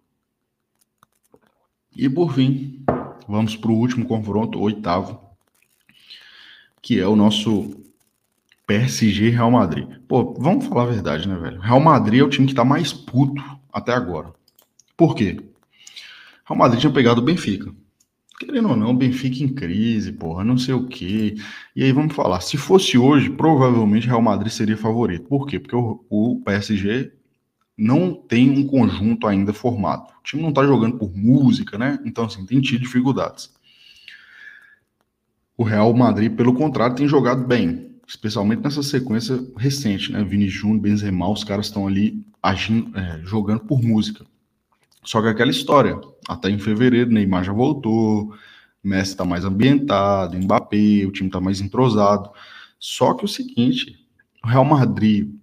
E 1.97 2.09
por 2.09 2.33
fim, 2.33 2.85
Vamos 3.27 3.55
para 3.55 3.71
o 3.71 3.75
último 3.75 4.05
confronto, 4.05 4.59
oitavo, 4.59 5.19
que 6.79 6.99
é 6.99 7.07
o 7.07 7.15
nosso 7.15 7.75
PSG 8.67 9.29
Real 9.29 9.51
Madrid. 9.51 9.87
Pô, 10.07 10.33
vamos 10.39 10.65
falar 10.65 10.83
a 10.83 10.87
verdade, 10.87 11.27
né, 11.27 11.35
velho? 11.35 11.59
Real 11.59 11.79
Madrid 11.79 12.19
é 12.19 12.23
o 12.23 12.29
time 12.29 12.47
que 12.47 12.55
tá 12.55 12.65
mais 12.65 12.91
puto 12.91 13.41
até 13.71 13.93
agora. 13.93 14.33
Por 14.97 15.15
quê? 15.15 15.37
Real 16.47 16.57
Madrid 16.57 16.79
tinha 16.79 16.93
pegado 16.93 17.21
o 17.21 17.23
Benfica. 17.23 17.71
Querendo 18.39 18.69
ou 18.69 18.75
não, 18.75 18.95
Benfica 18.95 19.43
em 19.43 19.47
crise, 19.47 20.11
porra, 20.11 20.43
não 20.43 20.57
sei 20.57 20.73
o 20.73 20.87
quê. 20.87 21.35
E 21.75 21.83
aí 21.83 21.91
vamos 21.91 22.13
falar, 22.13 22.41
se 22.41 22.57
fosse 22.57 22.97
hoje, 22.97 23.29
provavelmente 23.29 24.07
Real 24.07 24.21
Madrid 24.21 24.51
seria 24.51 24.77
favorito. 24.77 25.27
Por 25.27 25.47
quê? 25.47 25.59
Porque 25.59 25.75
o, 25.75 26.03
o 26.09 26.41
PSG 26.43 27.13
não 27.77 28.13
tem 28.13 28.49
um 28.49 28.65
conjunto 28.65 29.27
ainda 29.27 29.53
formado. 29.53 30.09
O 30.19 30.23
time 30.23 30.41
não 30.41 30.49
está 30.49 30.65
jogando 30.65 30.97
por 30.97 31.15
música, 31.15 31.77
né? 31.77 31.99
Então, 32.05 32.25
assim, 32.25 32.45
tem 32.45 32.59
tido 32.61 32.81
dificuldades. 32.81 33.53
O 35.57 35.63
Real 35.63 35.93
Madrid, 35.93 36.33
pelo 36.35 36.53
contrário, 36.53 36.95
tem 36.95 37.07
jogado 37.07 37.45
bem, 37.45 37.94
especialmente 38.07 38.61
nessa 38.61 38.83
sequência 38.83 39.39
recente, 39.57 40.11
né? 40.11 40.23
Vini 40.23 40.47
Júnior, 40.47 40.81
Benzema, 40.81 41.29
os 41.29 41.43
caras 41.43 41.67
estão 41.67 41.87
ali 41.87 42.25
agindo, 42.41 42.97
é, 42.97 43.21
jogando 43.23 43.61
por 43.61 43.81
música. 43.81 44.25
Só 45.03 45.21
que 45.21 45.27
aquela 45.27 45.51
história, 45.51 45.99
até 46.27 46.49
em 46.49 46.59
fevereiro, 46.59 47.11
Neymar 47.11 47.43
já 47.43 47.53
voltou, 47.53 48.35
Messi 48.83 49.11
está 49.11 49.25
mais 49.25 49.45
ambientado, 49.45 50.37
Mbappé, 50.37 51.05
o 51.05 51.11
time 51.11 51.29
está 51.29 51.39
mais 51.39 51.61
entrosado. 51.61 52.29
Só 52.79 53.13
que 53.13 53.25
o 53.25 53.27
seguinte, 53.27 53.97
o 54.43 54.47
Real 54.47 54.65
Madrid 54.65 55.33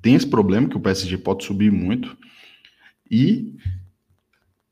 tem 0.00 0.14
esse 0.14 0.26
problema 0.26 0.68
que 0.68 0.76
o 0.76 0.80
PSG 0.80 1.18
pode 1.18 1.44
subir 1.44 1.70
muito. 1.70 2.16
E 3.10 3.56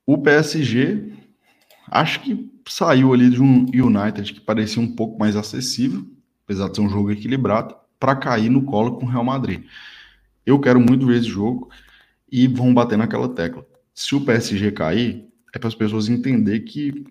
o 0.06 0.16
PSG 0.16 1.12
acho 1.90 2.20
que 2.20 2.50
saiu 2.68 3.12
ali 3.12 3.30
de 3.30 3.42
um 3.42 3.66
United 3.66 4.32
que 4.32 4.40
parecia 4.40 4.80
um 4.80 4.94
pouco 4.94 5.18
mais 5.18 5.36
acessível, 5.36 6.06
apesar 6.48 6.70
de 6.70 6.76
ser 6.76 6.80
um 6.80 6.88
jogo 6.88 7.12
equilibrado, 7.12 7.74
para 8.00 8.16
cair 8.16 8.48
no 8.48 8.62
colo 8.62 8.96
com 8.96 9.04
o 9.04 9.08
Real 9.08 9.22
Madrid. 9.22 9.64
Eu 10.46 10.58
quero 10.58 10.80
muito 10.80 11.06
ver 11.06 11.18
esse 11.18 11.28
jogo 11.28 11.68
e 12.32 12.48
vão 12.48 12.72
bater 12.72 12.96
naquela 12.96 13.28
tecla. 13.28 13.66
Se 13.94 14.14
o 14.14 14.20
PSG 14.22 14.72
cair, 14.72 15.28
é 15.54 15.58
para 15.58 15.68
as 15.68 15.74
pessoas 15.74 16.08
entender 16.08 16.60
que 16.60 17.04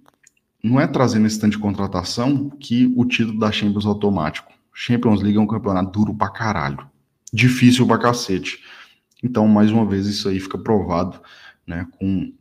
não 0.63 0.81
é 0.81 0.87
trazendo 0.87 1.27
esse 1.27 1.39
tanto 1.39 1.51
de 1.51 1.59
contratação 1.59 2.49
que 2.49 2.91
o 2.97 3.05
título 3.05 3.37
da 3.37 3.51
Champions 3.51 3.85
é 3.85 3.89
automático. 3.89 4.51
Champions 4.73 5.21
League 5.21 5.37
é 5.37 5.41
um 5.41 5.45
campeonato 5.45 5.91
duro 5.91 6.15
pra 6.15 6.29
caralho. 6.29 6.89
Difícil 7.31 7.85
pra 7.85 7.99
cacete. 7.99 8.63
Então, 9.23 9.47
mais 9.47 9.71
uma 9.71 9.85
vez, 9.85 10.07
isso 10.07 10.27
aí 10.27 10.39
fica 10.39 10.57
provado, 10.57 11.21
né? 11.65 11.87
Com 11.99 12.33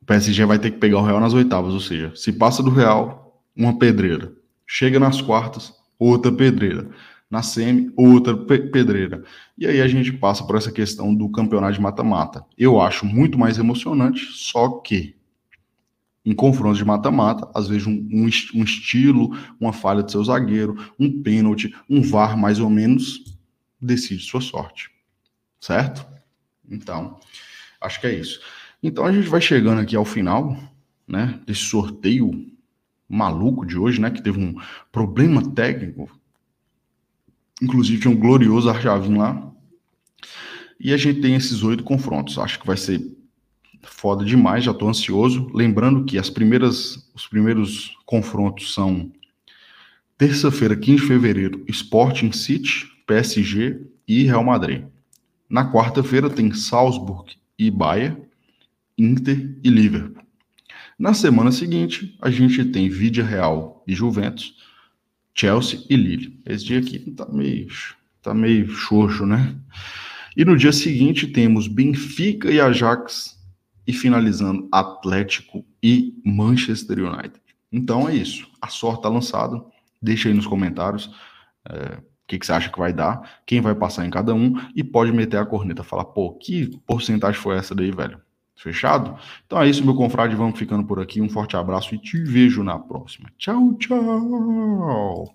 o 0.00 0.04
PSG 0.04 0.44
vai 0.46 0.58
ter 0.58 0.72
que 0.72 0.78
pegar 0.78 0.98
o 0.98 1.04
Real 1.04 1.20
nas 1.20 1.32
oitavas, 1.32 1.72
ou 1.74 1.80
seja, 1.80 2.12
se 2.16 2.32
passa 2.32 2.60
do 2.60 2.70
Real, 2.70 3.40
uma 3.56 3.78
pedreira. 3.78 4.32
Chega 4.66 4.98
nas 4.98 5.20
quartas, 5.20 5.72
outra 5.98 6.32
pedreira. 6.32 6.90
Na 7.30 7.42
semi, 7.42 7.92
outra 7.96 8.36
pe 8.36 8.58
pedreira. 8.70 9.24
E 9.58 9.66
aí 9.66 9.80
a 9.80 9.88
gente 9.88 10.12
passa 10.12 10.44
por 10.44 10.56
essa 10.56 10.70
questão 10.70 11.14
do 11.14 11.28
campeonato 11.30 11.74
de 11.74 11.80
mata-mata. 11.80 12.44
Eu 12.56 12.80
acho 12.80 13.04
muito 13.04 13.38
mais 13.38 13.58
emocionante, 13.58 14.24
só 14.32 14.68
que 14.80 15.16
em 16.24 16.34
confrontos 16.34 16.78
de 16.78 16.84
mata-mata, 16.84 17.50
às 17.54 17.68
vezes 17.68 17.86
um, 17.86 18.08
um, 18.10 18.24
um, 18.24 18.64
estilo, 18.64 19.36
uma 19.60 19.72
falha 19.72 20.02
do 20.02 20.10
seu 20.10 20.24
zagueiro, 20.24 20.92
um 20.98 21.22
pênalti, 21.22 21.74
um 21.88 22.00
VAR 22.00 22.36
mais 22.36 22.60
ou 22.60 22.70
menos, 22.70 23.36
decide 23.80 24.22
sua 24.22 24.40
sorte. 24.40 24.90
Certo? 25.60 26.06
Então, 26.70 27.18
acho 27.80 28.00
que 28.00 28.06
é 28.06 28.14
isso. 28.14 28.40
Então 28.82 29.04
a 29.04 29.12
gente 29.12 29.28
vai 29.28 29.40
chegando 29.40 29.80
aqui 29.80 29.96
ao 29.96 30.04
final, 30.04 30.56
né, 31.06 31.40
desse 31.46 31.62
sorteio 31.62 32.53
maluco 33.08 33.66
de 33.66 33.78
hoje, 33.78 34.00
né, 34.00 34.10
que 34.10 34.22
teve 34.22 34.38
um 34.38 34.54
problema 34.90 35.42
técnico. 35.54 36.10
Inclusive 37.62 38.00
tinha 38.00 38.12
um 38.12 38.18
glorioso 38.18 38.68
Arjavim 38.68 39.16
lá. 39.16 39.52
E 40.78 40.92
a 40.92 40.96
gente 40.96 41.20
tem 41.20 41.34
esses 41.34 41.62
oito 41.62 41.84
confrontos. 41.84 42.38
Acho 42.38 42.60
que 42.60 42.66
vai 42.66 42.76
ser 42.76 43.00
foda 43.82 44.24
demais, 44.24 44.64
já 44.64 44.72
estou 44.72 44.88
ansioso. 44.88 45.50
Lembrando 45.54 46.04
que 46.04 46.18
as 46.18 46.28
primeiras, 46.28 47.10
os 47.14 47.26
primeiros 47.26 47.96
confrontos 48.04 48.74
são 48.74 49.12
terça-feira, 50.18 50.76
15 50.76 51.00
de 51.00 51.06
fevereiro, 51.06 51.64
Sporting 51.68 52.32
City, 52.32 52.90
PSG 53.06 53.80
e 54.06 54.24
Real 54.24 54.44
Madrid. 54.44 54.84
Na 55.48 55.70
quarta-feira 55.70 56.30
tem 56.30 56.52
Salzburg 56.52 57.34
e 57.58 57.70
Bayern, 57.70 58.22
Inter 58.96 59.56
e 59.62 59.68
Liverpool. 59.68 60.23
Na 61.04 61.12
semana 61.12 61.52
seguinte, 61.52 62.16
a 62.18 62.30
gente 62.30 62.64
tem 62.64 62.88
Vídea 62.88 63.22
Real 63.22 63.84
e 63.86 63.94
Juventus, 63.94 64.54
Chelsea 65.34 65.84
e 65.90 65.96
Lille. 65.96 66.40
Esse 66.46 66.64
dia 66.64 66.78
aqui 66.78 66.98
tá 67.10 67.26
meio, 67.30 67.68
tá 68.22 68.32
meio 68.32 68.66
xoxo, 68.70 69.26
né? 69.26 69.54
E 70.34 70.46
no 70.46 70.56
dia 70.56 70.72
seguinte 70.72 71.26
temos 71.26 71.68
Benfica 71.68 72.50
e 72.50 72.58
Ajax 72.58 73.38
e 73.86 73.92
finalizando 73.92 74.66
Atlético 74.72 75.62
e 75.82 76.14
Manchester 76.24 77.00
United. 77.00 77.38
Então 77.70 78.08
é 78.08 78.16
isso. 78.16 78.48
A 78.58 78.68
sorte 78.68 79.00
está 79.00 79.10
lançada. 79.10 79.62
Deixa 80.00 80.30
aí 80.30 80.34
nos 80.34 80.46
comentários 80.46 81.14
é, 81.68 81.98
o 81.98 82.02
que, 82.26 82.38
que, 82.38 82.46
você 82.46 82.52
acha 82.52 82.70
que 82.70 82.78
vai 82.78 82.94
dar, 82.94 83.42
quem 83.44 83.60
vai 83.60 83.74
passar 83.74 84.06
em 84.06 84.10
cada 84.10 84.34
um 84.34 84.54
e 84.74 84.82
pode 84.82 85.12
meter 85.12 85.36
a 85.36 85.44
corneta. 85.44 85.84
Falar, 85.84 86.06
pô, 86.06 86.32
que 86.32 86.80
porcentagem 86.86 87.38
foi 87.38 87.58
essa 87.58 87.74
daí, 87.74 87.90
velho? 87.90 88.23
Fechado? 88.56 89.16
Então 89.46 89.60
é 89.60 89.68
isso, 89.68 89.84
meu 89.84 89.94
confrade. 89.94 90.34
Vamos 90.36 90.58
ficando 90.58 90.84
por 90.84 91.00
aqui. 91.00 91.20
Um 91.20 91.28
forte 91.28 91.56
abraço 91.56 91.94
e 91.94 91.98
te 91.98 92.22
vejo 92.22 92.62
na 92.62 92.78
próxima. 92.78 93.30
Tchau, 93.36 93.74
tchau. 93.74 95.34